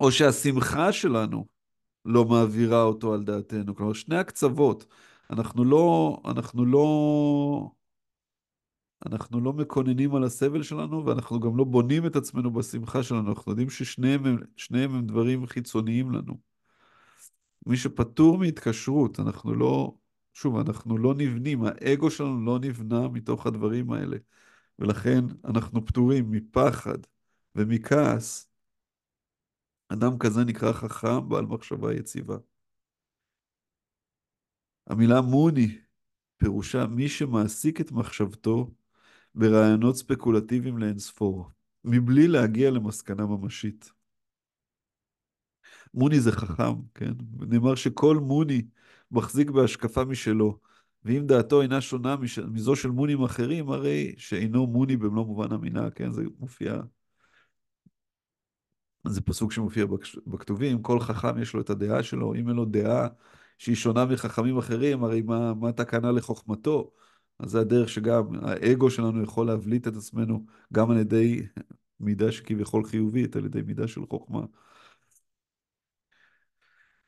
[0.00, 1.46] או שהשמחה שלנו
[2.04, 3.74] לא מעבירה אותו על דעתנו.
[3.74, 4.86] כלומר, שני הקצוות.
[5.30, 7.70] אנחנו לא, אנחנו לא,
[9.06, 13.30] אנחנו לא מקוננים על הסבל שלנו, ואנחנו גם לא בונים את עצמנו בשמחה שלנו.
[13.30, 14.38] אנחנו יודעים ששניהם הם,
[14.74, 16.38] הם דברים חיצוניים לנו.
[17.66, 19.94] מי שפטור מהתקשרות, אנחנו לא,
[20.34, 24.16] שוב, אנחנו לא נבנים, האגו שלנו לא נבנה מתוך הדברים האלה.
[24.78, 26.98] ולכן אנחנו פטורים מפחד
[27.54, 28.50] ומכעס.
[29.88, 32.36] אדם כזה נקרא חכם, בעל מחשבה יציבה.
[34.90, 35.78] המילה מוני
[36.36, 38.70] פירושה מי שמעסיק את מחשבתו
[39.34, 41.50] ברעיונות ספקולטיביים לאינספור,
[41.84, 43.92] מבלי להגיע למסקנה ממשית.
[45.94, 47.12] מוני זה חכם, כן?
[47.38, 48.62] נאמר שכל מוני
[49.10, 50.58] מחזיק בהשקפה משלו,
[51.04, 52.38] ואם דעתו אינה שונה מש...
[52.38, 56.12] מזו של מונים אחרים, הרי שאינו מוני במלוא מובן המינה, כן?
[56.12, 56.80] זה מופיע...
[59.06, 59.86] זה פסוק שמופיע
[60.26, 63.08] בכתובים, כל חכם יש לו את הדעה שלו, אם אין לו דעה
[63.60, 66.92] שהיא שונה מחכמים אחרים, הרי מה, מה תקנה לחוכמתו?
[67.38, 71.46] אז זה הדרך שגם האגו שלנו יכול להבליט את עצמנו גם על ידי
[72.00, 74.40] מידה שכביכול חיובית, על ידי מידה של חוכמה.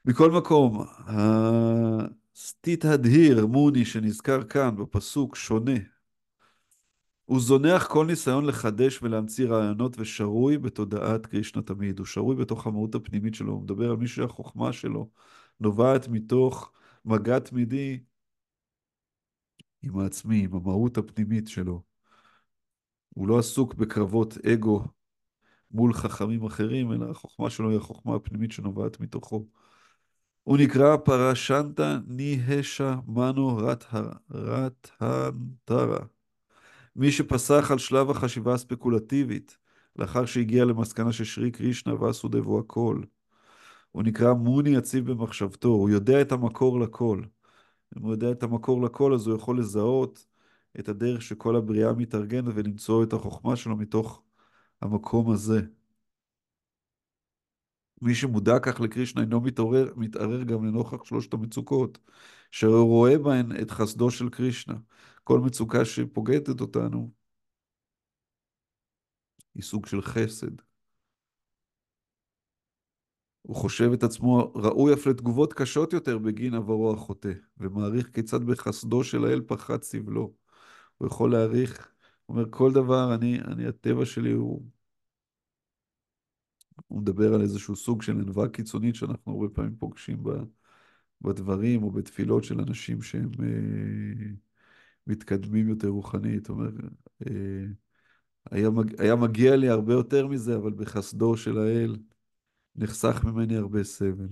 [0.05, 5.79] מכל מקום, הסטית הדהיר, מוני, שנזכר כאן בפסוק, שונה.
[7.25, 11.99] הוא זונח כל ניסיון לחדש ולהמציא רעיונות ושרוי בתודעת קרישנה תמיד.
[11.99, 13.53] הוא שרוי בתוך המהות הפנימית שלו.
[13.53, 15.11] הוא מדבר על מי שהחוכמה שלו
[15.61, 16.73] נובעת מתוך
[17.05, 18.01] מגע תמידי
[19.83, 21.83] עם העצמי, עם המהות הפנימית שלו.
[23.09, 24.85] הוא לא עסוק בקרבות אגו
[25.71, 29.47] מול חכמים אחרים, אלא החוכמה שלו היא החוכמה הפנימית שנובעת מתוכו.
[30.43, 33.61] הוא נקרא פרשנטה ניהשה מנו
[34.31, 35.99] רתהנטרה.
[36.97, 39.59] מי שפסח על שלב החשיבה הספקולטיבית,
[39.97, 43.03] לאחר שהגיע למסקנה ששרי קרישנה ואסודב הוא הכל.
[43.93, 47.23] הוא נקרא מוני יציב במחשבתו, הוא יודע את המקור לכל.
[47.97, 50.27] אם הוא יודע את המקור לכל, אז הוא יכול לזהות
[50.79, 54.23] את הדרך שכל הבריאה מתארגנת ולמצוא את החוכמה שלו מתוך
[54.83, 55.61] המקום הזה.
[58.03, 61.99] מי שמודע כך לקרישנה אינו מתעורר, מתערער גם לנוכח שלושת המצוקות,
[62.51, 64.75] שהוא רואה בהן את חסדו של קרישנה.
[65.25, 67.11] כל מצוקה שפוגטת אותנו
[69.55, 70.72] היא סוג של חסד.
[73.43, 79.05] הוא חושב את עצמו ראוי אף לתגובות קשות יותר בגין עברו החוטא, ומעריך כיצד בחסדו
[79.05, 80.35] של האל פחת סבלו.
[80.99, 81.93] הוא יכול להעריך,
[82.27, 84.63] הוא אומר, כל דבר, אני, אני, הטבע שלי הוא...
[86.87, 90.31] הוא מדבר על איזשהו סוג של ענווה קיצונית שאנחנו הרבה פעמים פוגשים ב,
[91.21, 94.27] בדברים או בתפילות של אנשים שהם אה,
[95.07, 96.49] מתקדמים יותר רוחנית.
[96.49, 96.71] הוא אומר,
[97.27, 97.65] אה,
[98.51, 101.97] היה, מג, היה מגיע לי הרבה יותר מזה, אבל בחסדו של האל
[102.77, 104.29] נחסך ממני הרבה סבל.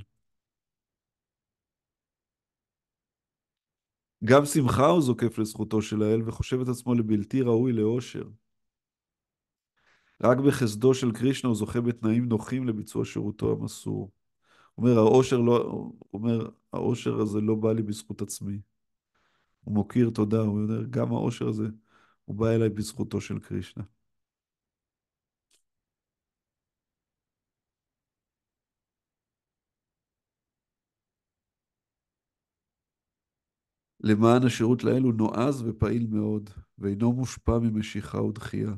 [4.24, 8.24] גם שמחה הוא זוקף לזכותו של האל וחושב את עצמו לבלתי ראוי לאושר.
[10.22, 14.10] רק בחסדו של קרישנה הוא זוכה בתנאים נוחים לביצוע שירותו המסור.
[14.78, 18.60] אומר, האושר, לא, אומר, האושר הזה לא בא לי בזכות עצמי.
[19.64, 21.66] הוא מוקיר תודה, הוא אומר, גם האושר הזה,
[22.24, 23.84] הוא בא אליי בזכותו של קרישנה.
[34.00, 38.70] למען השירות לאל הוא נועז ופעיל מאוד, ואינו מושפע ממשיכה ודחייה.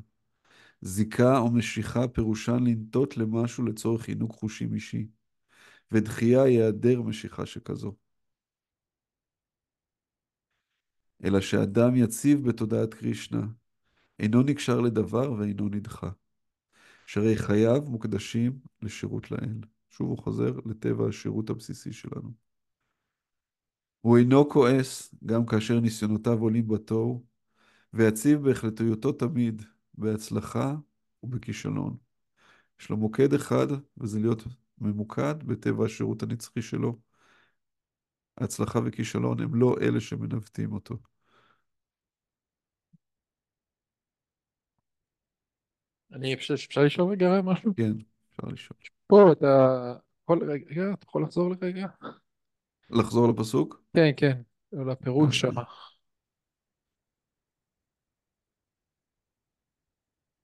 [0.80, 5.06] זיקה או משיכה פירושן לנטות למשהו לצורך עינוג חושים אישי,
[5.92, 7.94] ודחייה היא היעדר משיכה שכזו.
[11.24, 13.46] אלא שאדם יציב בתודעת קרישנה,
[14.18, 16.10] אינו נקשר לדבר ואינו נדחה.
[17.06, 19.60] שהרי חייו מוקדשים לשירות לאל.
[19.90, 22.51] שוב הוא חוזר לטבע השירות הבסיסי שלנו.
[24.02, 27.24] הוא אינו כועס גם כאשר ניסיונותיו עולים בתוהו,
[27.92, 29.62] ויציב בהחלטויותו תמיד
[29.94, 30.74] בהצלחה
[31.22, 31.96] ובכישלון.
[32.80, 33.66] יש לו מוקד אחד,
[33.98, 34.42] וזה להיות
[34.78, 36.98] ממוקד בטבע השירות הנצחי שלו.
[38.38, 40.96] הצלחה וכישלון הם לא אלה שמנווטים אותו.
[46.12, 47.74] אני חושב שאפשר לשאול רגע משהו?
[47.76, 47.92] כן,
[48.30, 48.78] אפשר לשאול.
[49.06, 51.86] פה אתה יכול רגע, אתה יכול לחזור לרגע?
[52.92, 53.82] לחזור לפסוק?
[53.96, 54.40] כן, כן,
[54.72, 55.54] לפירוש שם.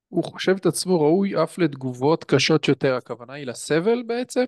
[0.08, 4.44] הוא חושב את עצמו ראוי אף לתגובות קשות יותר, הכוונה היא לסבל בעצם?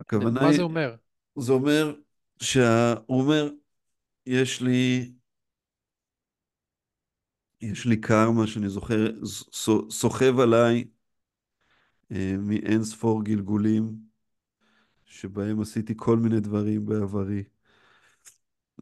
[0.00, 0.94] הכוונה מה היא, זה אומר?
[1.38, 1.94] זה אומר
[2.40, 2.94] שה...
[3.06, 3.50] הוא אומר,
[4.26, 5.12] יש לי,
[7.60, 9.24] יש לי קרמה שאני זוכר,
[9.90, 10.84] סוחב עליי
[12.12, 14.07] אה, מאין ספור גלגולים,
[15.08, 17.44] שבהם עשיתי כל מיני דברים בעברי.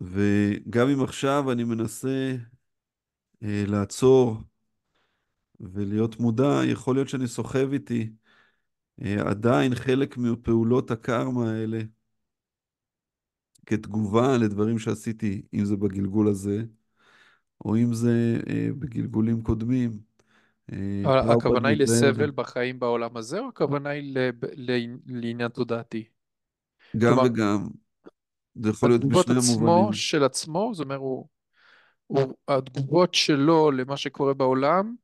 [0.00, 2.36] וגם אם עכשיו אני מנסה
[3.42, 4.36] אה, לעצור
[5.60, 8.10] ולהיות מודע, יכול להיות שאני סוחב איתי
[9.04, 11.78] אה, עדיין חלק מפעולות הקרמה האלה
[13.66, 16.62] כתגובה לדברים שעשיתי, אם זה בגלגול הזה,
[17.64, 19.98] או אם זה אה, בגלגולים קודמים.
[20.72, 21.78] אה, הכוונה היא.
[21.78, 24.16] לסבל בחיים בעולם הזה, או הכוונה היא
[25.06, 26.04] לעניין תודעתי?
[26.98, 27.68] גם כלומר, וגם.
[28.54, 29.92] זה יכול להיות התגובות בשני עצמו, המובנים.
[29.92, 31.26] של עצמו, זאת אומרת, הוא,
[32.06, 34.94] הוא, התגובות שלו למה שקורה בעולם,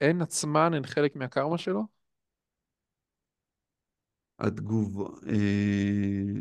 [0.00, 1.86] הן עצמן, הן חלק מהקרמה שלו?
[4.38, 5.04] התגובה...
[5.28, 6.40] אה,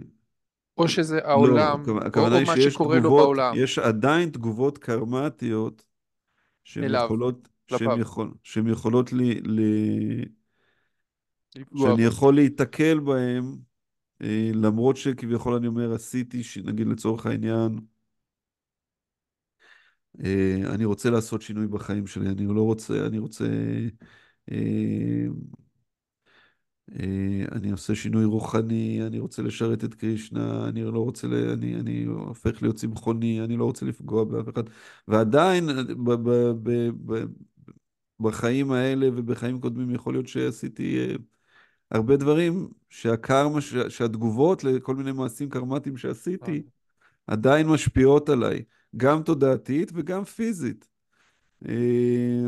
[0.77, 4.77] או שזה לא, העולם, הכוונה- או, או מה שקורה לו תגובות, בעולם, יש עדיין תגובות
[4.77, 5.86] קרמטיות
[6.63, 10.25] שהן יכולות, שהן יכול, שהן יכולות לי, לי,
[11.55, 12.03] לפגוע שאני.
[12.03, 13.43] יכול להיתקל בהן,
[14.53, 17.80] למרות שכביכול אני אומר, עשיתי, נגיד לצורך העניין,
[20.24, 23.45] אה, אני רוצה לעשות שינוי בחיים שלי, אני לא רוצה, אני רוצה,
[24.51, 25.28] אה,
[26.99, 31.76] אה, אני עושה שינוי רוחני, אני רוצה לשרת את קרישנה, אני לא רוצה, ל, אני,
[31.76, 34.63] אני הופך להיות צמחוני, אני לא רוצה לפגוע באף אחד,
[35.07, 36.30] ועדיין אה, ב, ב,
[36.63, 37.26] ב, ב,
[38.20, 41.15] בחיים האלה ובחיים קודמים יכול להיות שעשיתי אה,
[41.92, 46.64] הרבה דברים שהקרמה, שהתגובות לכל מיני מעשים קרמטיים שעשיתי,
[47.28, 48.64] עדיין משפיעות עליי,
[48.98, 50.90] גם תודעתית וגם פיזית.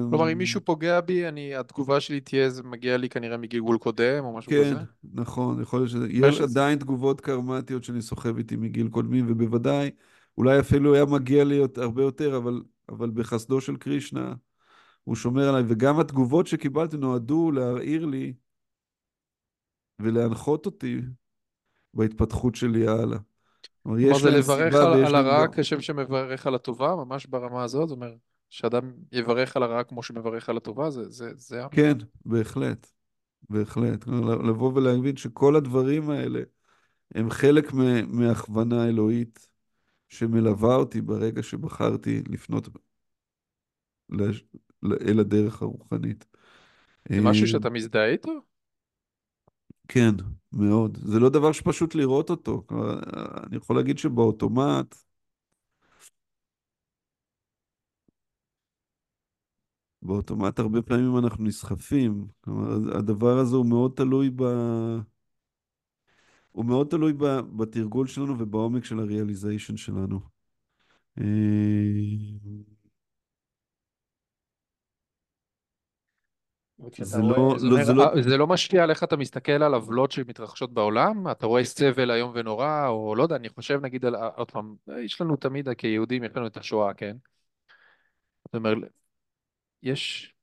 [0.10, 3.78] כלומר, אם אמ, מישהו פוגע בי, אני, התגובה שלי תהיה, זה מגיע לי כנראה מגלגול
[3.78, 4.84] קודם, או משהו כן, כזה?
[5.14, 6.08] נכון, יכול להיות שזה...
[6.10, 9.90] יש עדיין תגובות קרמטיות שאני סוחב איתי מגיל קודמים, ובוודאי,
[10.38, 14.34] אולי אפילו היה מגיע לי הרבה יותר, אבל, אבל בחסדו של קרישנה,
[15.04, 18.34] הוא שומר עליי, וגם התגובות שקיבלתי נועדו להרעיר לי
[20.04, 21.02] ולהנחות אותי
[21.94, 23.18] בהתפתחות שלי הלאה.
[23.84, 25.46] כלומר, זה לברך על, על הרע.
[25.56, 28.18] כשם שמברך על הטובה, ממש ברמה הזאת, זאת אומרת,
[28.50, 32.88] שאדם יברך על הרע כמו שמברך על הטובה, זה, זה, זה כן, בהחלט,
[33.50, 34.08] בהחלט.
[34.48, 36.42] לבוא ולהבין שכל הדברים האלה
[37.16, 37.74] הם חלק
[38.08, 39.48] מהכוונה אלוהית
[40.10, 42.70] שמלווה אותי ברגע שבחרתי לפנות
[44.84, 46.26] אל הדרך הרוחנית.
[47.10, 48.32] זה משהו אה, שאתה מזדהה איתו?
[49.94, 50.16] כן,
[50.54, 50.98] מאוד.
[51.02, 52.64] זה לא דבר שפשוט לראות אותו.
[53.48, 54.96] אני יכול להגיד שבאוטומט,
[60.02, 62.28] באוטומט הרבה פעמים אנחנו נסחפים.
[62.42, 64.44] כלומר, הדבר הזה הוא מאוד תלוי ב...
[66.52, 67.24] הוא מאוד תלוי ב...
[67.58, 70.20] בתרגול שלנו ובעומק של הריאליזיישן שלנו.
[76.82, 79.04] אה, וכשאתה זה רואה- לא- לא- זה אומרת, לא- אה, זה לא משפיע על איך
[79.04, 81.32] אתה מסתכל על עוולות שמתרחשות בעולם?
[81.32, 85.22] אתה רואה סבל איום ונורא, או לא יודע, אני חושב נגיד על, עוד פעם, יש
[85.22, 87.18] לנו תמיד כיהודים, יש לנו את השואה, כן?
[88.46, 88.78] זאת אומרת,
[89.84, 90.34] יש,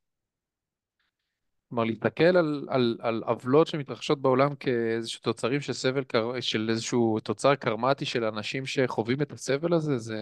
[1.68, 6.02] כלומר, להסתכל על, על, על עוולות שמתרחשות בעולם כאיזשהו תוצרים של סבל,
[6.40, 10.16] של איזשהו תוצר קרמטי של אנשים שחווים את הסבל הזה, זה...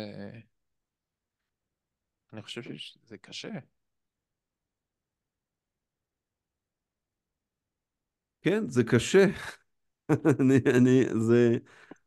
[2.32, 3.48] אני חושב שזה קשה.
[8.46, 9.26] כן, זה קשה.
[10.40, 11.56] אני, אני, זה,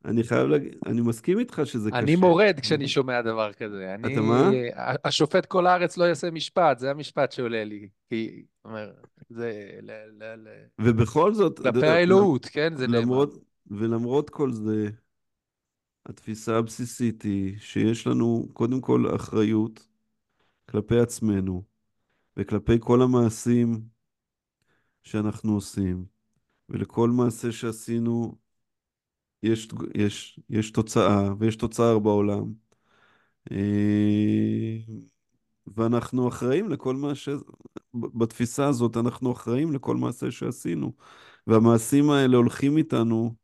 [0.06, 2.00] אני חייב להגיד, אני מסכים איתך שזה קשה.
[2.00, 3.96] אני מורד כשאני שומע דבר כזה.
[3.96, 4.14] אני...
[4.14, 4.50] אתה מה?
[5.04, 7.88] השופט כל הארץ לא יעשה משפט, זה המשפט שעולה לי.
[8.10, 8.92] כי, אומר,
[9.30, 9.92] זה ל...
[9.92, 10.24] ל...
[10.24, 10.48] ל...
[10.82, 12.76] ובכל זאת, כלפי האלוהות, כן?
[12.76, 13.02] זה נאמר.
[13.02, 13.34] למרות,
[13.68, 14.90] ולמרות כל זה,
[16.06, 19.88] התפיסה הבסיסית היא שיש לנו קודם כל אחריות
[20.70, 21.64] כלפי עצמנו
[22.38, 23.82] וכלפי כל המעשים
[25.04, 26.19] שאנחנו עושים,
[26.70, 28.36] ולכל מעשה שעשינו
[29.44, 32.54] יש, יש, יש תוצאה ויש תוצר בעולם.
[33.52, 34.78] אה,
[35.78, 37.30] ואנחנו אחראים לכל מה ש...
[37.94, 40.94] בתפיסה הזאת אנחנו אחראים לכל מעשה שעשינו.
[41.48, 43.36] והמעשים האלה הולכים איתנו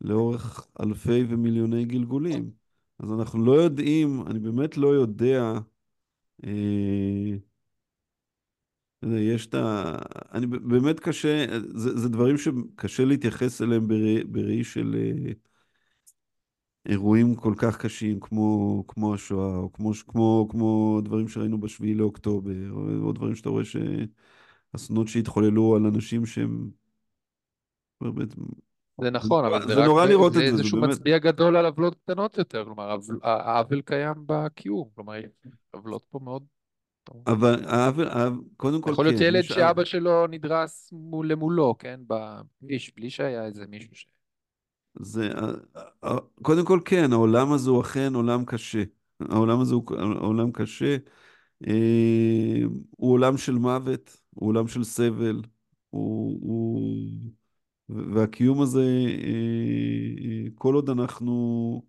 [0.00, 2.50] לאורך אלפי ומיליוני גלגולים.
[2.98, 5.52] אז אנחנו לא יודעים, אני באמת לא יודע,
[6.44, 7.36] אה,
[9.02, 9.96] יש את ה...
[10.32, 13.88] אני באמת קשה, זה, זה דברים שקשה להתייחס אליהם
[14.32, 15.32] בראי, של אה,
[16.86, 22.70] אירועים כל כך קשים כמו, כמו השואה, או כמו, כמו, כמו דברים שראינו בשביעי לאוקטובר,
[22.70, 26.70] או, או דברים שאתה רואה שאסונות שהתחוללו על אנשים שהם...
[28.00, 28.28] באמת,
[29.00, 29.84] זה נכון, אבל זה זה.
[29.84, 32.64] נורא לראות את זה, זה איזשהו באמת- מצביע גדול על עוולות קטנות יותר.
[32.64, 34.88] כלומר, העוול- קיים בקיום.
[34.94, 35.14] כלומר,
[35.70, 36.42] עוולות פה מאוד...
[37.26, 38.08] אבל העוול,
[38.56, 39.84] קודם כל יכול להיות כן, ילד שאבא.
[39.84, 42.00] שלו נדרס מול למולו, כן?
[42.06, 44.06] בכביש, בלי שהיה איזה מישהו ש...
[44.94, 45.76] זה, ה-
[46.06, 48.82] ה- קודם כל כן, העולם הזה הוא אכן עולם קשה.
[49.20, 49.84] העולם הזה הוא
[50.20, 50.96] עולם קשה.
[51.68, 55.42] אה, הוא עולם של מוות, הוא עולם של סבל,
[55.90, 56.82] הוא, הוא...
[57.88, 58.80] והקיום הזה,
[59.24, 59.28] אה,
[60.24, 61.82] אה, כל עוד אנחנו,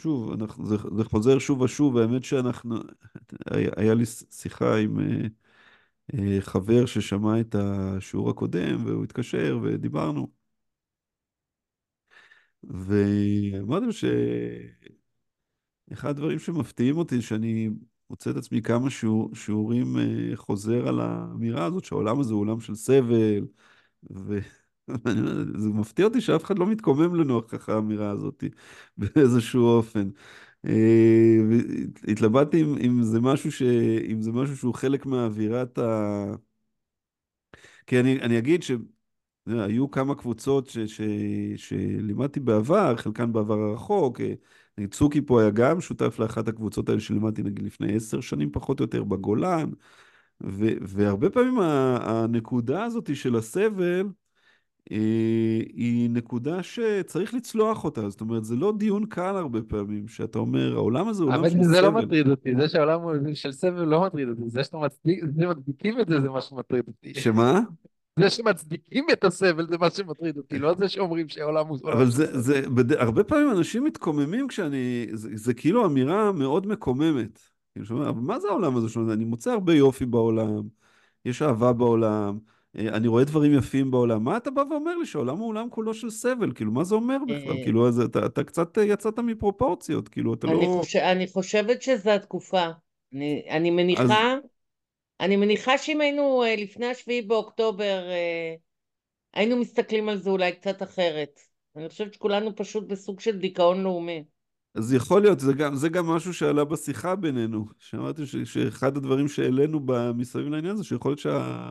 [0.00, 2.76] שוב, אנחנו, זה, זה חוזר שוב ושוב, והאמת שאנחנו,
[3.46, 5.26] היה, היה לי שיחה עם אה,
[6.14, 10.28] אה, חבר ששמע את השיעור הקודם, והוא התקשר ודיברנו.
[12.64, 13.92] ואמרתי לו
[15.90, 17.70] שאחד הדברים שמפתיעים אותי, שאני
[18.10, 22.60] מוצא את עצמי כמה שיעור, שיעורים אה, חוזר על האמירה הזאת, שהעולם הזה הוא עולם
[22.60, 23.44] של סבל,
[24.88, 28.44] וזה מפתיע אותי שאף אחד לא מתקומם לנוכח האמירה הזאת
[28.96, 30.10] באיזשהו אופן.
[30.66, 31.36] אה,
[32.08, 33.62] והתלבטתי אם, אם זה משהו ש...
[34.10, 36.34] אם זה משהו שהוא חלק מהאווירת ה...
[37.86, 38.70] כי אני, אני אגיד ש...
[39.42, 41.00] אתה יודע, היו כמה קבוצות ש, ש,
[41.56, 44.20] שלימדתי בעבר, חלקן בעבר הרחוק.
[44.20, 44.34] אה,
[44.78, 48.80] נגיד צוקי פה היה גם שותף לאחת הקבוצות האלה שלימדתי נגיד לפני עשר שנים פחות
[48.80, 49.70] או יותר בגולן.
[50.42, 54.02] ו, והרבה פעמים הנקודה הזאת של הסבל אה,
[55.74, 58.08] היא נקודה שצריך לצלוח אותה.
[58.08, 61.50] זאת אומרת, זה לא דיון קל הרבה פעמים, שאתה אומר, העולם הזה הוא עולם אבל
[61.50, 62.04] של זה לא סבל.
[62.04, 63.00] מטריד אותי, זה שהעולם
[63.34, 66.84] של סבל לא מטריד אותי, זה שאתם מצדיק- זה מצדיקים את זה, זה מה שמטריד
[66.88, 67.20] אותי.
[67.20, 67.60] שמה?
[68.18, 72.40] זה שמצדיקים את הסבל זה מה שמטריד אותי, לא זה שאומרים שהעולם הוא אבל זה.
[72.40, 72.92] זה, בד...
[72.92, 77.40] הרבה פעמים אנשים מתקוממים כשאני, זה, זה כאילו אמירה מאוד מקוממת.
[77.72, 79.12] כאילו, שאומר, אבל מה זה העולם הזה?
[79.12, 80.62] אני מוצא הרבה יופי בעולם,
[81.24, 84.24] יש אהבה בעולם, אה, אני רואה דברים יפים בעולם.
[84.24, 86.52] מה אתה בא ואומר לי שהעולם הוא עולם כולו של סבל?
[86.54, 87.56] כאילו, מה זה אומר בכלל?
[87.56, 90.78] אה, כאילו, אז אתה, אתה קצת אה, יצאת מפרופורציות, כאילו, אתה אני, לא...
[90.80, 92.66] חושב, אני חושבת שזו התקופה.
[93.14, 94.34] אני, אני אז מניחה,
[95.20, 98.54] אני מניחה שאם היינו אה, לפני השביעי באוקטובר, אה,
[99.34, 101.40] היינו מסתכלים על זה אולי קצת אחרת.
[101.76, 104.24] אני חושבת שכולנו פשוט בסוג של דיכאון לאומי.
[104.74, 107.64] אז יכול להיות, זה גם, זה גם משהו שעלה בשיחה בינינו.
[107.78, 109.80] שאמרתי ש, שאחד הדברים שהעלינו
[110.14, 111.70] מסביב לעניין הזה, שיכול להיות שה...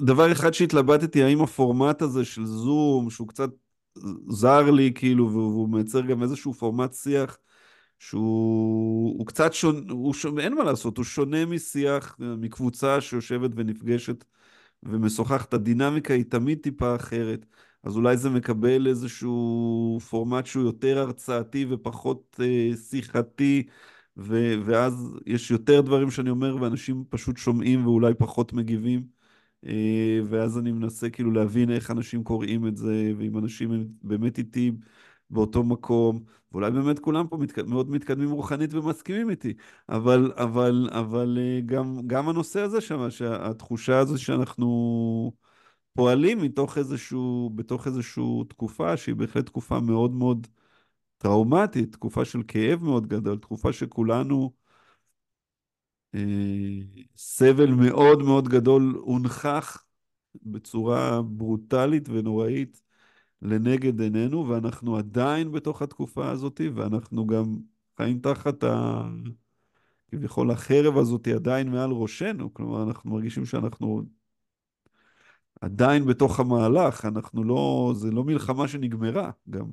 [0.00, 3.50] דבר אחד שהתלבטתי, האם הפורמט הזה של זום, שהוא קצת
[4.28, 7.38] זר לי, כאילו, והוא מייצר גם איזשהו פורמט שיח,
[7.98, 14.24] שהוא הוא קצת שונה, הוא שונה, אין מה לעשות, הוא שונה משיח, מקבוצה שיושבת ונפגשת
[14.82, 17.46] ומשוחחת, הדינמיקה היא תמיד טיפה אחרת.
[17.82, 23.66] אז אולי זה מקבל איזשהו פורמט שהוא יותר הרצאתי ופחות אה, שיחתי,
[24.16, 29.17] ו- ואז יש יותר דברים שאני אומר ואנשים פשוט שומעים ואולי פחות מגיבים.
[29.66, 34.38] אה, ואז אני מנסה כאילו להבין איך אנשים קוראים את זה, ואם אנשים הם באמת
[34.38, 34.72] איתי
[35.30, 37.58] באותו מקום, ואולי באמת כולם פה מתק...
[37.58, 39.54] מאוד מתקדמים רוחנית ומסכימים איתי,
[39.88, 45.32] אבל, אבל, אבל אה, גם, גם הנושא הזה שם, שהתחושה הזו שאנחנו
[45.94, 50.46] פועלים מתוך איזשהו, בתוך איזשהו תקופה שהיא בהחלט תקופה מאוד מאוד
[51.18, 54.52] טראומטית, תקופה של כאב מאוד גדול, תקופה שכולנו,
[57.16, 59.84] סבל מאוד מאוד גדול הונכח
[60.42, 62.82] בצורה ברוטלית ונוראית
[63.42, 67.56] לנגד עינינו, ואנחנו עדיין בתוך התקופה הזאת, ואנחנו גם
[67.96, 69.02] חיים תחת ה...
[70.10, 74.02] כביכול החרב הזאת עדיין מעל ראשנו, כלומר אנחנו מרגישים שאנחנו
[75.60, 79.70] עדיין בתוך המהלך, אנחנו לא, זה לא מלחמה שנגמרה גם.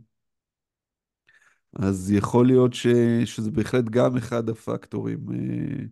[1.74, 2.88] אז יכול להיות ש,
[3.26, 5.86] שזה בהחלט גם אחד הפקטורים אה,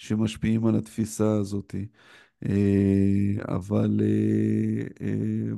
[0.00, 1.74] שמשפיעים על התפיסה הזאת.
[2.48, 5.52] אה, אבל, אה, אה,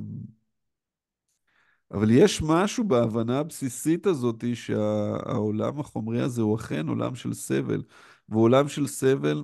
[1.91, 7.83] אבל יש משהו בהבנה הבסיסית הזאת שהעולם החומרי הזה הוא אכן עולם של סבל,
[8.29, 9.43] ועולם של סבל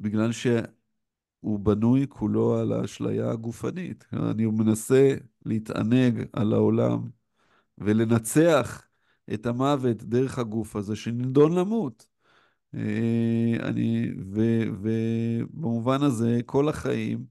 [0.00, 4.04] בגלל שהוא בנוי כולו על האשליה הגופנית.
[4.12, 5.14] אני מנסה
[5.44, 7.10] להתענג על העולם
[7.78, 8.86] ולנצח
[9.34, 12.15] את המוות דרך הגוף הזה שנידון למות.
[12.74, 14.40] אה, אני, ו,
[14.82, 17.26] ובמובן הזה, כל החיים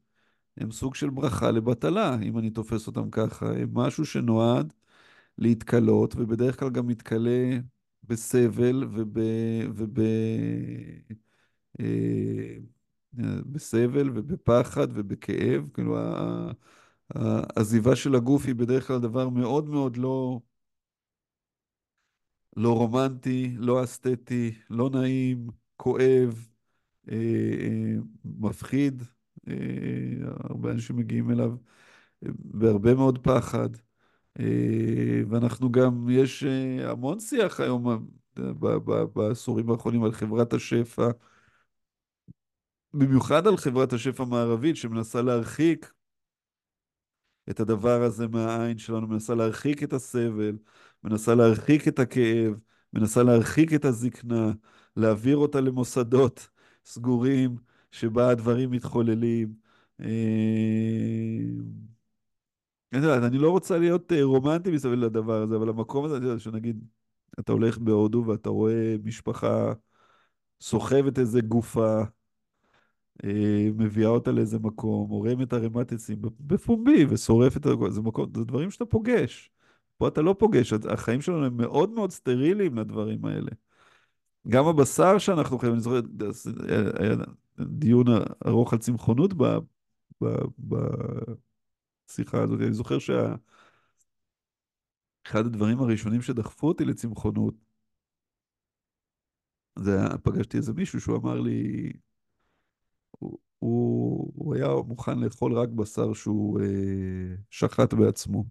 [0.57, 3.47] הם סוג של ברכה לבטלה, אם אני תופס אותם ככה.
[3.51, 4.73] הם משהו שנועד
[5.37, 7.57] להתכלות, ובדרך כלל גם מתכלה
[8.03, 9.17] בסבל וב...
[9.75, 9.99] וב
[11.79, 12.57] אה,
[13.45, 15.69] בסבל ובפחד ובכאב.
[15.73, 15.97] כאילו,
[17.09, 20.39] העזיבה של הגוף היא בדרך כלל דבר מאוד מאוד לא,
[22.55, 25.47] לא רומנטי, לא אסתטי, לא נעים,
[25.77, 26.47] כואב,
[27.11, 27.15] אה,
[27.61, 27.95] אה,
[28.25, 29.03] מפחיד.
[29.47, 29.53] אה,
[30.43, 31.51] הרבה אנשים מגיעים אליו
[32.25, 33.69] אה, בהרבה מאוד פחד.
[34.39, 37.97] אה, ואנחנו גם, יש אה, המון שיח היום אה,
[38.37, 41.09] ב- ב- בעשורים האחרונים על חברת השפע,
[42.93, 45.91] במיוחד על חברת השפע המערבית שמנסה להרחיק
[47.49, 50.57] את הדבר הזה מהעין שלנו, מנסה להרחיק את הסבל,
[51.05, 52.59] מנסה להרחיק את הכאב,
[52.93, 54.51] מנסה להרחיק את הזקנה,
[54.95, 56.49] להעביר אותה למוסדות
[56.85, 57.55] סגורים
[57.91, 59.53] שבה הדברים מתחוללים.
[60.01, 60.07] אה,
[62.93, 66.39] אני אני לא רוצה להיות אה, רומנטי מסביב לדבר הזה, אבל המקום הזה, אתה יודע,
[66.39, 66.83] שנגיד,
[67.39, 69.73] אתה הולך בהודו ואתה רואה משפחה
[70.61, 72.03] סוחבת איזה גופה,
[73.23, 77.91] אה, מביאה אותה לאיזה מקום, עורמת ערימת עצים בפומבי ושורפת, את הכל.
[77.91, 78.01] זה
[78.35, 79.54] זה דברים שאתה פוגש.
[79.97, 83.51] פה אתה לא פוגש, החיים שלנו הם מאוד מאוד סטריליים לדברים האלה.
[84.47, 85.99] גם הבשר שאנחנו חייבים, אני זוכר,
[86.99, 87.15] היה
[87.59, 88.05] דיון
[88.47, 89.33] ארוך על צמחונות
[92.09, 92.59] בשיחה הזאת.
[92.61, 93.35] אני זוכר שאחד
[95.45, 97.53] הדברים הראשונים שדחפו אותי לצמחונות,
[99.79, 101.91] זה היה, פגשתי איזה מישהו שהוא אמר לי,
[103.59, 108.45] הוא, הוא היה מוכן לאכול רק בשר שהוא אה, שחט בעצמו.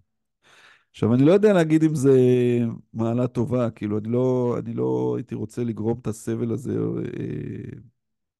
[0.95, 2.11] עכשיו, אני לא יודע להגיד אם זה
[2.93, 6.73] מעלה טובה, כאילו, אני לא, אני לא הייתי רוצה לגרום את הסבל הזה
[7.19, 7.79] אה,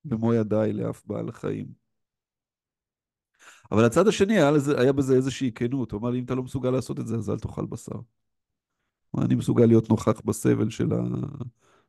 [0.06, 1.68] במו ידיי לאף בעל חיים.
[3.72, 5.91] אבל הצד השני, היה, לזה, היה בזה איזושהי כנות.
[5.91, 7.99] הוא אמר לי, אם אתה לא מסוגל לעשות את זה, אז אל תאכל בשר.
[9.18, 10.89] אני מסוגל להיות נוכח בסבל של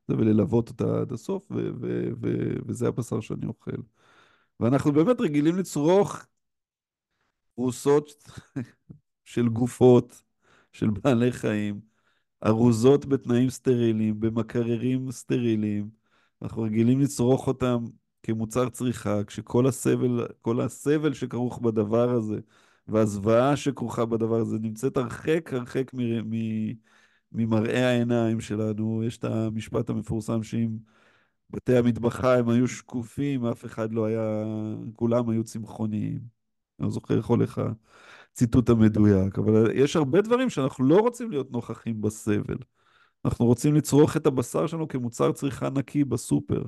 [0.08, 3.76] זה וללוות אותה עד הסוף, ו- ו- ו- וזה הבשר שאני אוכל.
[4.60, 6.26] ואנחנו באמת רגילים לצרוך
[7.54, 8.30] פרוסות
[9.24, 10.25] של גופות,
[10.76, 11.80] של בעלי חיים,
[12.46, 15.90] ארוזות בתנאים סטריליים, במקררים סטריליים.
[16.42, 17.84] אנחנו רגילים לצרוך אותם
[18.22, 22.40] כמוצר צריכה, כשכל הסבל, כל הסבל שכרוך בדבר הזה,
[22.88, 26.74] והזוועה שכרוכה בדבר הזה, נמצאת הרחק הרחק מ- מ-
[27.32, 29.04] ממראה העיניים שלנו.
[29.04, 30.78] יש את המשפט המפורסם שאם
[31.50, 34.44] בתי המטבחיים היו שקופים, אף אחד לא היה,
[34.94, 36.20] כולם היו צמחוניים.
[36.80, 37.60] אני לא זוכר איך הולך
[38.36, 42.56] הציטוט המדויק, אבל יש הרבה דברים שאנחנו לא רוצים להיות נוכחים בסבל.
[43.24, 46.62] אנחנו רוצים לצרוך את הבשר שלנו כמוצר צריכה נקי בסופר.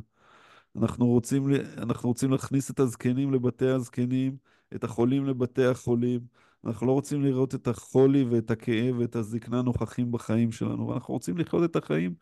[0.77, 4.37] אנחנו רוצים, אנחנו רוצים להכניס את הזקנים לבתי הזקנים,
[4.75, 6.21] את החולים לבתי החולים.
[6.65, 11.39] אנחנו לא רוצים לראות את החולי ואת הכאב ואת הזקנה נוכחים בחיים שלנו, ואנחנו רוצים
[11.39, 12.15] לחיות את החיים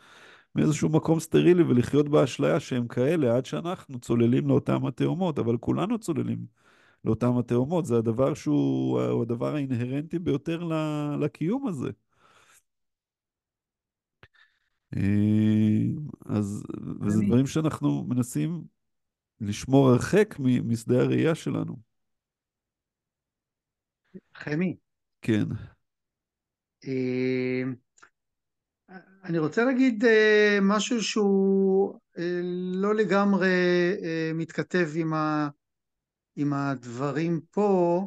[0.55, 6.66] מאיזשהו מקום סטרילי ולחיות באשליה שהם כאלה עד שאנחנו צוללים לאותם התאומות, אבל כולנו צוללים
[7.07, 10.69] לאותם התאומות, זה הדבר שהוא הוא הדבר האינהרנטי ביותר
[11.21, 11.91] לקיום הזה.
[14.97, 15.03] אה,
[16.27, 16.65] אז,
[17.01, 18.65] וזה דברים שאנחנו מנסים
[19.41, 21.77] לשמור הרחק משדה הראייה שלנו.
[24.35, 24.77] חמי,
[25.23, 25.45] כן.
[26.87, 27.63] אה,
[29.25, 31.99] אני רוצה להגיד אה, משהו שהוא
[32.75, 33.49] לא לגמרי
[34.35, 35.49] מתכתב עם, ה,
[36.37, 38.01] עם הדברים פה.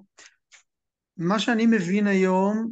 [1.18, 2.72] מה שאני מבין היום,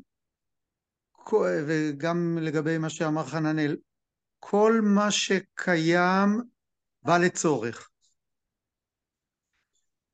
[1.68, 3.78] וגם לגבי מה שאמר חננאל,
[4.39, 6.41] כל מה שקיים
[7.01, 7.89] בא לצורך.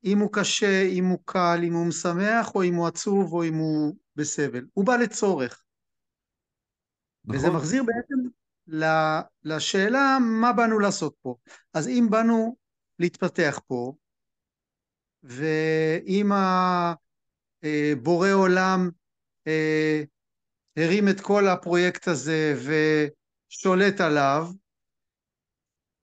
[0.04, 3.54] אם הוא קשה, אם הוא קל, אם הוא משמח, או אם הוא עצוב, או אם
[3.54, 4.66] הוא בסבל.
[4.72, 5.64] הוא בא לצורך.
[7.28, 7.56] וזה נכון.
[7.58, 8.28] מחזיר בעצם
[9.42, 11.36] לשאלה מה באנו לעשות פה.
[11.74, 12.56] אז אם באנו
[12.98, 13.92] להתפתח פה,
[15.24, 16.30] ואם
[17.62, 18.90] הבורא עולם
[19.46, 20.02] אה,
[20.76, 24.46] הרים את כל הפרויקט הזה ושולט עליו,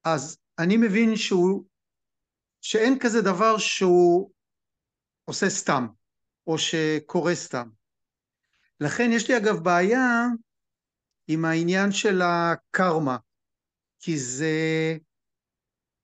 [0.03, 1.65] אז אני מבין שהוא,
[2.61, 4.31] שאין כזה דבר שהוא
[5.25, 5.87] עושה סתם,
[6.47, 7.69] או שקורה סתם.
[8.79, 10.25] לכן יש לי אגב בעיה
[11.27, 13.17] עם העניין של הקרמה,
[13.99, 14.53] כי זה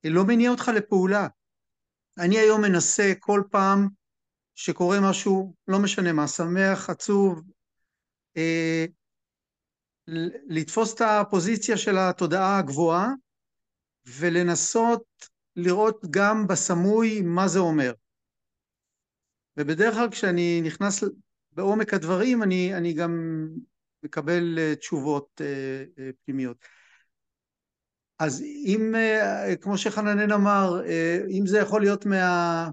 [0.03, 1.27] לא מניע אותך לפעולה.
[2.17, 3.87] אני היום מנסה כל פעם
[4.55, 7.41] שקורה משהו, לא משנה מה, שמח, עצוב,
[8.37, 8.85] אה,
[10.47, 13.09] לתפוס את הפוזיציה של התודעה הגבוהה
[14.05, 15.03] ולנסות
[15.55, 17.93] לראות גם בסמוי מה זה אומר.
[19.57, 21.03] ובדרך כלל כשאני נכנס
[21.51, 23.47] בעומק הדברים אני, אני גם
[24.03, 26.57] מקבל אה, תשובות אה, אה, פנימיות.
[28.19, 32.69] אז אם, אה, כמו שחננאל אמר, אה, אם זה יכול להיות מה...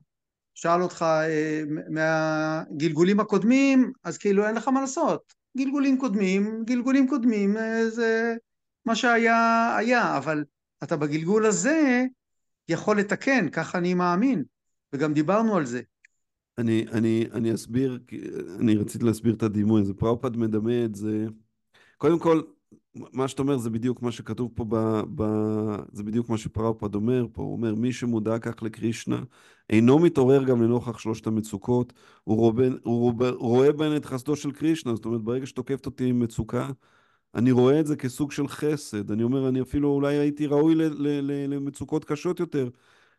[0.57, 5.34] שאל אותך אה, מהגלגולים הקודמים, אז כאילו אין לך מה לעשות.
[5.57, 7.57] גלגולים קודמים, גלגולים קודמים,
[7.88, 8.34] זה
[8.86, 10.45] מה שהיה היה, אבל
[10.82, 12.05] אתה בגלגול הזה
[12.68, 14.45] יכול לתקן, ככה אני מאמין,
[14.92, 15.80] וגם דיברנו על זה.
[16.59, 17.99] אני, אני, אני אסביר,
[18.61, 19.95] אני רציתי להסביר את הדימוי הזה.
[19.95, 21.26] פראופד מדמה את זה.
[21.99, 22.42] קודם כל,
[22.95, 24.76] מה שאתה אומר זה בדיוק מה שכתוב פה, ב,
[25.14, 25.24] ב,
[25.92, 27.42] זה בדיוק מה שפראופד אומר פה.
[27.42, 29.22] הוא אומר, מי שמודע כך לקרישנה,
[29.70, 31.92] אינו מתעורר גם לנוכח שלושת המצוקות,
[32.24, 34.95] הוא רואה, הוא רואה, רואה בהן את חסדו של קרישנה.
[34.95, 36.70] זאת אומרת, ברגע שתוקפת אותי עם מצוקה,
[37.34, 39.11] אני רואה את זה כסוג של חסד.
[39.11, 42.68] אני אומר, אני אפילו אולי הייתי ראוי ל, ל, ל, למצוקות קשות יותר,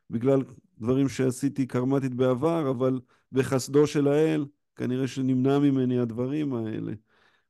[0.10, 0.44] בגלל
[0.78, 3.00] דברים שעשיתי קרמטית בעבר, אבל
[3.32, 4.46] בחסדו של האל,
[4.76, 6.94] כנראה שנמנע ממני הדברים האלה.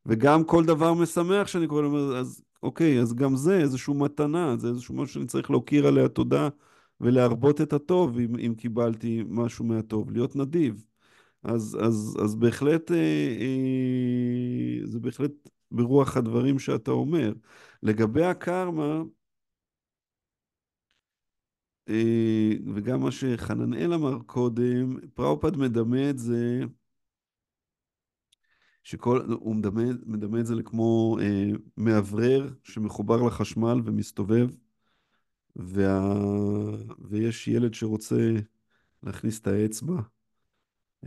[0.06, 4.68] וגם כל דבר משמח שאני קורא לו, אז אוקיי, אז גם זה איזושהי מתנה, זה
[4.68, 6.50] איזשהו משהו שאני צריך להוקיר עליה תודה
[7.02, 10.86] ולהרבות את הטוב אם, אם קיבלתי משהו מהטוב, להיות נדיב.
[11.44, 12.98] אז, אז, אז בהחלט, אה,
[13.42, 15.32] אה, זה בהחלט
[15.72, 17.34] ברוח הדברים שאתה אומר.
[17.84, 19.04] לגבי הקרמה,
[21.90, 26.64] אה, וגם מה שחננאל אמר קודם, פראופד מדמה את זה,
[28.86, 34.50] שכל, הוא מדמה, מדמה את זה לכמו אה, מאוורר שמחובר לחשמל ומסתובב,
[35.56, 36.14] וה,
[37.00, 38.32] ויש ילד שרוצה
[39.04, 40.02] להכניס את האצבע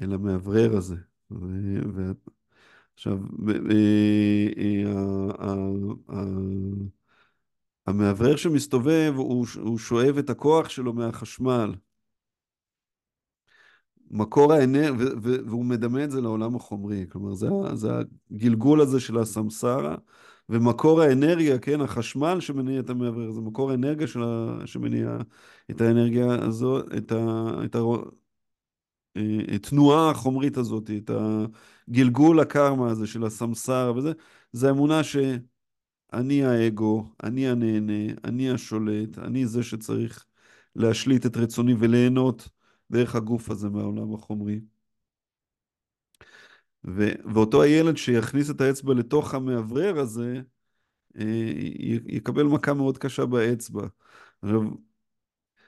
[0.03, 0.97] אל המאוורר הזה.
[1.31, 1.37] ו,
[1.95, 2.13] ו,
[2.95, 3.19] עכשיו,
[3.49, 4.85] אה,
[6.11, 6.25] אה,
[7.87, 11.75] המאוורר שמסתובב, הוא, הוא שואב את הכוח שלו מהחשמל.
[14.11, 17.07] מקור האנרגיה, והוא מדמה את זה לעולם החומרי.
[17.09, 17.89] כלומר, זה, זה
[18.31, 19.97] הגלגול הזה של הסמסרה,
[20.49, 24.59] ומקור האנרגיה, כן, החשמל שמניע את המאוורר, זה מקור האנרגיה של ה...
[24.67, 25.19] שמניע
[25.71, 27.51] את האנרגיה הזו, את ה...
[27.65, 27.79] את ה...
[29.17, 31.11] אה, התנועה החומרית הזאת, את
[31.89, 34.13] הגלגול הקרמה הזה של הסמסר וזה,
[34.53, 40.25] זה האמונה שאני האגו, אני הנהנה, אני השולט, אני זה שצריך
[40.77, 42.49] להשליט את רצוני וליהנות
[42.91, 44.61] דרך הגוף הזה מהעולם החומרי.
[46.87, 50.41] ו- ואותו הילד שיכניס את האצבע לתוך המאוורר הזה,
[51.19, 51.25] אה,
[51.79, 53.87] י- יקבל מכה מאוד קשה באצבע.
[54.43, 54.61] עכשיו,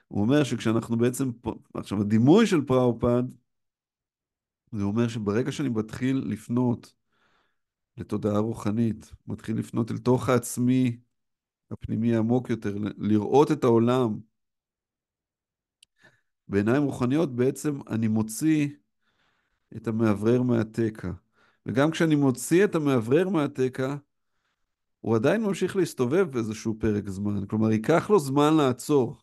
[0.08, 1.30] הוא אומר שכשאנחנו בעצם,
[1.74, 3.22] עכשיו הדימוי של פראופד,
[4.72, 6.94] זה אומר שברגע שאני מתחיל לפנות
[7.96, 10.96] לתודעה רוחנית, מתחיל לפנות אל תוך העצמי
[11.70, 14.18] הפנימי העמוק יותר, לראות את העולם
[16.50, 18.68] בעיניים רוחניות, בעצם אני מוציא
[19.76, 21.10] את המאוורר מהתקע.
[21.66, 23.96] וגם כשאני מוציא את המאוורר מהתקע,
[25.00, 27.46] הוא עדיין ממשיך להסתובב באיזשהו פרק זמן.
[27.46, 29.16] כלומר, ייקח לו זמן לעצור.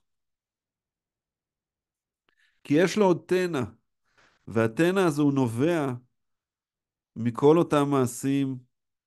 [2.63, 3.63] כי יש לו עוד תנע,
[4.47, 5.93] והתנע הזה הוא נובע
[7.15, 8.57] מכל אותם מעשים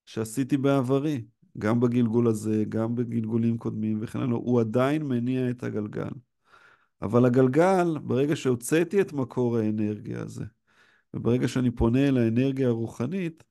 [0.07, 1.25] שעשיתי בעברי,
[1.59, 6.11] גם בגלגול הזה, גם בגלגולים קודמים וכן הלאה, הוא עדיין מניע את הגלגל.
[7.03, 10.45] אבל הגלגל, ברגע שהוצאתי את מקור האנרגיה הזה,
[11.15, 13.45] וברגע שאני פונה אל האנרגיה הרוחנית,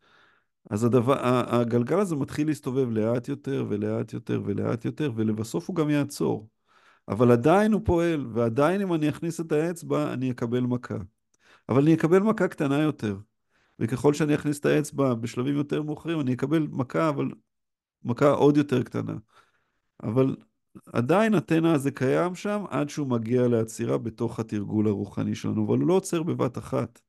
[0.70, 1.16] אז הדבר,
[1.56, 6.50] הגלגל הזה מתחיל להסתובב לאט יותר ולאט יותר ולאט יותר, ולבסוף הוא גם יעצור.
[7.08, 10.98] אבל עדיין הוא פועל, ועדיין אם אני אכניס את האצבע, אני אקבל מכה.
[11.70, 13.18] אבל אני אקבל מכה קטנה יותר.
[13.80, 17.32] וככל שאני אכניס את האצבע בשלבים יותר מאוחרים, אני אקבל מכה, אבל
[18.04, 19.14] מכה עוד יותר קטנה.
[20.04, 20.36] אבל
[20.94, 25.88] עדיין התנע הזה קיים שם עד שהוא מגיע לעצירה בתוך התרגול הרוחני שלנו, אבל הוא
[25.88, 27.02] לא עוצר בבת אחת.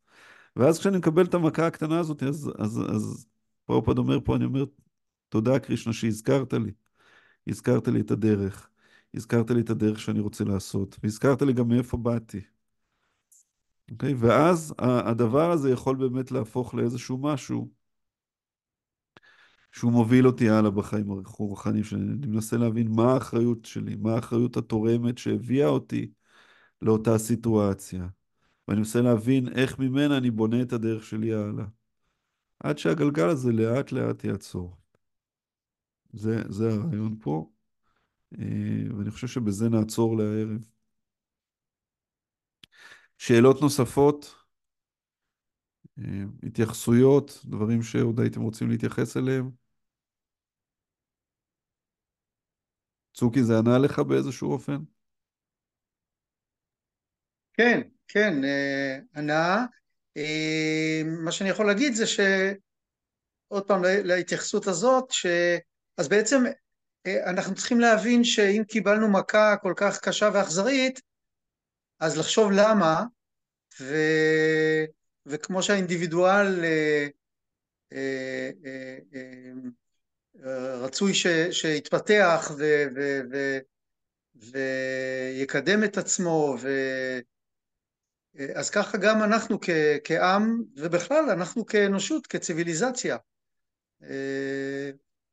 [0.57, 3.27] ואז כשאני מקבל את המכה הקטנה הזאת, אז, אז, אז
[3.65, 4.65] פרופד אומר פה, אני אומר,
[5.29, 6.73] תודה קרישנה שהזכרת לי.
[7.47, 8.71] הזכרת לי את הדרך.
[9.15, 10.97] הזכרת לי את הדרך שאני רוצה לעשות.
[11.03, 12.41] והזכרת לי גם מאיפה באתי.
[13.91, 14.15] אוקיי?
[14.15, 17.71] ואז הדבר הזה יכול באמת להפוך לאיזשהו משהו
[19.73, 22.01] שהוא מוביל אותי הלאה בחיים הרוחניים שלי.
[22.01, 26.11] אני מנסה להבין מה האחריות שלי, מה האחריות התורמת שהביאה אותי
[26.83, 28.07] לאותה סיטואציה.
[28.69, 31.65] ואני מנסה להבין איך ממנה אני בונה את הדרך שלי הלאה.
[32.61, 34.77] עד שהגלגל הזה לאט לאט יעצור.
[36.13, 37.51] זה, זה הרעיון פה,
[38.39, 40.65] אה, ואני חושב שבזה נעצור לערב.
[43.19, 44.35] שאלות נוספות?
[45.99, 49.60] אה, התייחסויות, דברים שעוד הייתם רוצים להתייחס אליהם?
[53.15, 54.77] צוקי, זה ענה לך באיזשהו אופן?
[57.53, 59.67] כן, כן, אה, ענה.
[60.17, 62.21] אה, מה שאני יכול להגיד זה ש...
[63.49, 65.27] עוד פעם להתייחסות הזאת, ש...
[65.97, 66.45] אז בעצם
[67.07, 71.01] אה, אנחנו צריכים להבין שאם קיבלנו מכה כל כך קשה ואכזרית,
[72.01, 73.05] אז לחשוב למה,
[73.81, 73.95] ו...
[75.27, 77.07] וכמו שהאינדיבידואל אה,
[77.93, 78.51] אה,
[79.15, 79.53] אה,
[80.81, 81.27] רצוי ש...
[81.51, 82.85] שיתפתח ו...
[82.95, 83.21] ו...
[83.33, 83.59] ו...
[84.35, 86.69] ויקדם את עצמו, ו...
[88.55, 89.71] אז ככה גם אנחנו כ...
[90.05, 93.17] כעם, ובכלל אנחנו כאנושות, כציוויליזציה.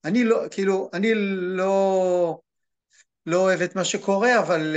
[0.05, 1.11] אני לא, כאילו, אני
[1.57, 2.39] לא,
[3.25, 4.75] לא אוהב את מה שקורה, אבל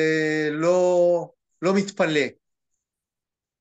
[0.50, 2.26] לא, לא מתפלא.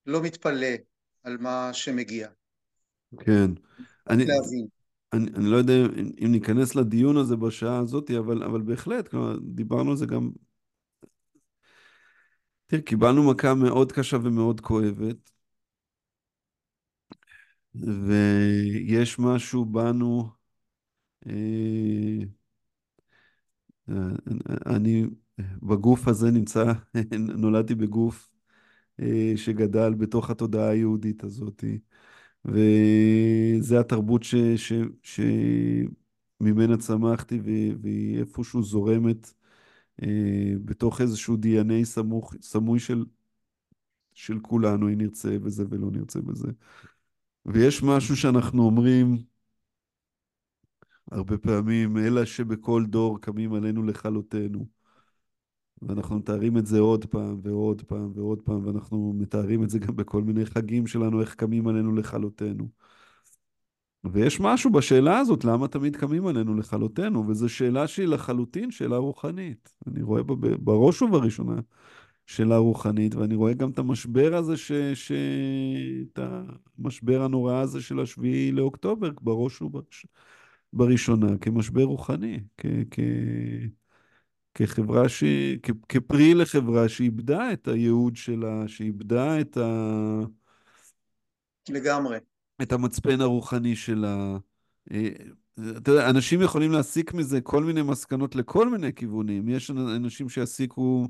[0.05, 0.75] לא מתפלא
[1.23, 2.27] על מה שמגיע.
[3.25, 3.51] כן.
[4.09, 4.78] אני, להבין.
[5.13, 9.37] אני, אני לא יודע אם, אם ניכנס לדיון הזה בשעה הזאת, אבל, אבל בהחלט, כלומר,
[9.41, 10.31] דיברנו על זה גם...
[12.67, 15.31] תראה, קיבלנו מכה מאוד קשה ומאוד כואבת,
[17.75, 20.29] ויש משהו בנו,
[21.27, 22.19] אה,
[24.65, 25.05] אני
[25.63, 26.73] בגוף הזה נמצא,
[27.19, 28.29] נולדתי בגוף
[28.99, 31.63] אה, שגדל בתוך התודעה היהודית הזאת,
[32.45, 34.73] וזה התרבות ש, ש,
[36.41, 37.39] שממנה צמחתי,
[37.81, 39.33] והיא איפשהו זורמת
[40.03, 43.05] אה, בתוך איזשהו DNA סמוך, סמוי של,
[44.13, 46.47] של כולנו, אם נרצה בזה ולא נרצה בזה.
[47.45, 49.17] ויש משהו שאנחנו אומרים
[51.11, 54.78] הרבה פעמים, אלא שבכל דור קמים עלינו לכלותנו.
[55.81, 59.95] ואנחנו מתארים את זה עוד פעם ועוד פעם ועוד פעם, ואנחנו מתארים את זה גם
[59.95, 62.69] בכל מיני חגים שלנו, איך קמים עלינו לכלותנו.
[64.03, 69.73] ויש משהו בשאלה הזאת, למה תמיד קמים עלינו לכלותנו, וזו שאלה שהיא לחלוטין שאלה רוחנית.
[69.87, 71.59] אני רואה בה בראש ובראשונה
[72.25, 74.71] שאלה רוחנית, ואני רואה גם את המשבר הזה, ש...
[74.93, 75.11] ש...
[76.13, 76.19] את
[76.79, 80.05] המשבר הנורא הזה של השביעי לאוקטובר, בראש ובראש...
[80.73, 82.99] בראשונה כמשבר רוחני, כ, כ,
[84.59, 85.23] כחברה ש...
[85.63, 90.19] כ, כפרי לחברה שאיבדה את הייעוד שלה, שאיבדה את, ה,
[91.69, 92.17] לגמרי.
[92.61, 94.37] את המצפן הרוחני שלה.
[94.91, 95.09] אה,
[95.77, 99.49] אתה יודע, אנשים יכולים להסיק מזה כל מיני מסקנות לכל מיני כיוונים.
[99.49, 101.07] יש אנשים שיסיקו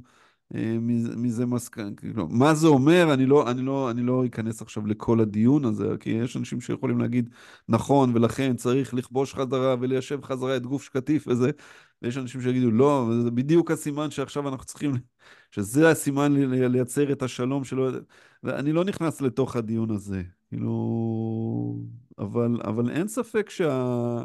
[0.52, 2.00] מזה- מזה מסקנות.
[2.00, 3.14] כאילו, מה זה אומר?
[3.14, 7.00] אני לא, אני, לא, אני לא אכנס עכשיו לכל הדיון הזה, כי יש אנשים שיכולים
[7.00, 7.30] להגיד,
[7.68, 11.52] נכון, ולכן צריך לכבוש חזרה וליישב חזרה את גוף שקטיף וזה,
[12.02, 14.92] ויש אנשים שיגידו, לא, זה בדיוק הסימן שעכשיו אנחנו צריכים,
[15.52, 16.34] שזה הסימן
[16.72, 17.90] לייצר את השלום שלו.
[18.44, 20.72] ואני לא נכנס לתוך הדיון הזה, כאילו,
[22.20, 24.24] אבל, אבל אין ספק שה...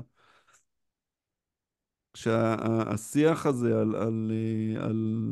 [2.15, 5.29] שהשיח הזה על, על, אה, על,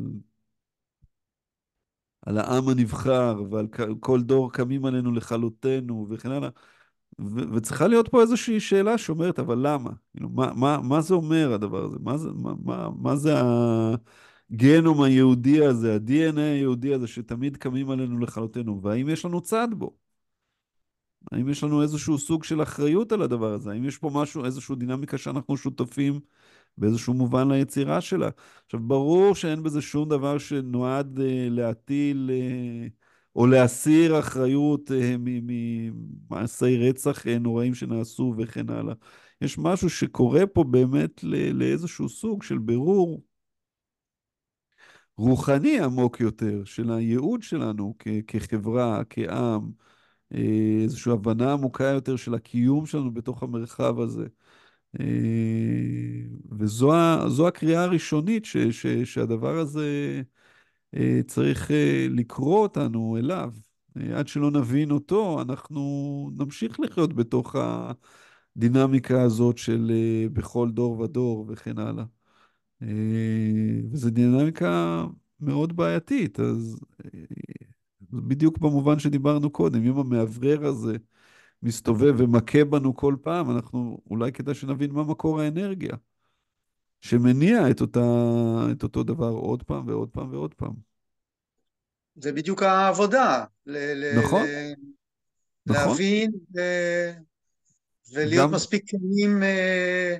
[2.27, 3.66] על העם הנבחר ועל
[4.01, 6.49] כל דור קמים עלינו לכלותנו וכן הלאה,
[7.20, 9.91] ו- וצריכה להיות פה איזושהי שאלה שאומרת, אבל למה?
[10.14, 11.97] כאילו, מה, מה, מה זה אומר הדבר הזה?
[12.01, 13.35] מה זה, מה, מה, מה זה
[14.51, 19.97] הגנום היהודי הזה, ה-DNA היהודי הזה שתמיד קמים עלינו לכלותנו, והאם יש לנו צד בו?
[21.33, 23.70] האם יש לנו איזשהו סוג של אחריות על הדבר הזה?
[23.70, 26.20] האם יש פה משהו, איזושהי דינמיקה שאנחנו שותפים
[26.79, 28.29] באיזשהו מובן ליצירה שלה?
[28.64, 32.89] עכשיו, ברור שאין בזה שום דבר שנועד אה, להטיל אה,
[33.37, 38.95] או להסיר אחריות אה, ממעשי רצח אה, נוראים שנעשו וכן הלאה.
[39.41, 43.23] יש משהו שקורה פה באמת לאיזשהו סוג של בירור
[45.16, 47.95] רוחני עמוק יותר של הייעוד שלנו
[48.27, 49.70] כחברה, כעם.
[50.35, 50.39] אה,
[50.83, 54.27] איזושהי הבנה עמוקה יותר של הקיום שלנו בתוך המרחב הזה.
[55.01, 55.07] אה,
[56.59, 60.22] וזו הקריאה הראשונית ש, ש, שהדבר הזה
[60.95, 63.53] אה, צריך אה, לקרוא אותנו אליו.
[64.14, 67.57] עד שלא נבין אותו, אנחנו נמשיך לחיות בתוך
[68.57, 69.93] הדינמיקה הזאת של
[70.32, 72.05] בכל דור ודור וכן הלאה.
[72.82, 75.07] אה, וזו דינמיקה
[75.40, 76.80] מאוד בעייתית, אז
[78.12, 80.97] בדיוק במובן שדיברנו קודם, אם המאוורר הזה
[81.63, 85.97] מסתובב ומכה בנו כל פעם, אנחנו אולי כדאי שנבין מה מקור האנרגיה
[87.01, 88.01] שמניע את אותה,
[88.73, 90.73] את אותו דבר עוד פעם ועוד פעם ועוד פעם.
[92.15, 93.45] זה בדיוק העבודה.
[93.67, 94.43] ל- נכון.
[94.47, 94.75] ל-
[95.67, 95.89] נכון.
[95.89, 97.13] להבין ו-
[98.15, 100.17] ולהיות גם- מספיק כנים אה,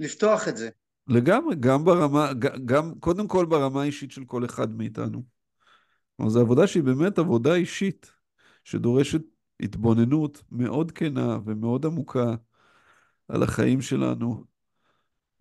[0.00, 0.70] לפתוח את זה.
[1.08, 2.32] לגמרי, גם ברמה,
[2.64, 5.22] גם, קודם כל ברמה האישית של כל אחד מאיתנו.
[6.16, 8.10] כלומר, זו עבודה שהיא באמת עבודה אישית,
[8.64, 9.22] שדורשת
[9.62, 12.34] התבוננות מאוד כנה ומאוד עמוקה
[13.28, 14.44] על החיים שלנו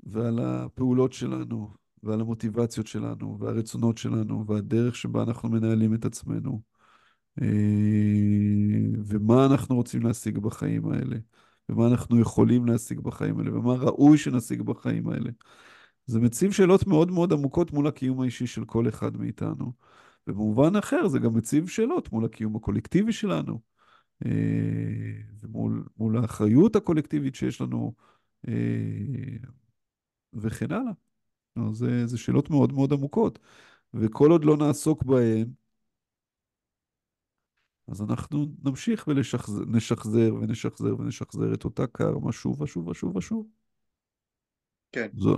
[0.03, 1.69] ועל הפעולות שלנו
[2.03, 6.61] ועל המוטיבציות שלנו והרצונות שלנו והדרך שבה אנחנו מנהלים את עצמנו
[7.41, 7.47] אה,
[9.05, 11.17] ומה אנחנו רוצים להשיג בחיים האלה
[11.69, 15.29] ומה אנחנו יכולים להשיג בחיים האלה ומה ראוי שנשיג בחיים האלה.
[16.05, 19.71] זה מציב שאלות מאוד מאוד עמוקות מול הקיום האישי של כל אחד מאיתנו.
[20.27, 23.59] ובמובן אחר זה גם מציב שאלות מול הקיום הקולקטיבי שלנו,
[25.41, 27.93] ומול מול האחריות הקולקטיבית שיש לנו,
[28.47, 28.53] אה,
[30.33, 30.91] וכן הלאה.
[31.73, 33.39] זה, זה שאלות מאוד מאוד עמוקות,
[33.93, 35.47] וכל עוד לא נעסוק בהן,
[37.91, 43.47] אז אנחנו נמשיך ונשחזר ונשחזר ונשחזר את אותה קרמה שוב ושוב ושוב ושוב.
[44.91, 45.07] כן.
[45.17, 45.35] זו.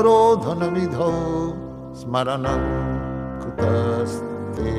[2.00, 2.66] स्मरणं
[3.42, 4.74] कृतस्ते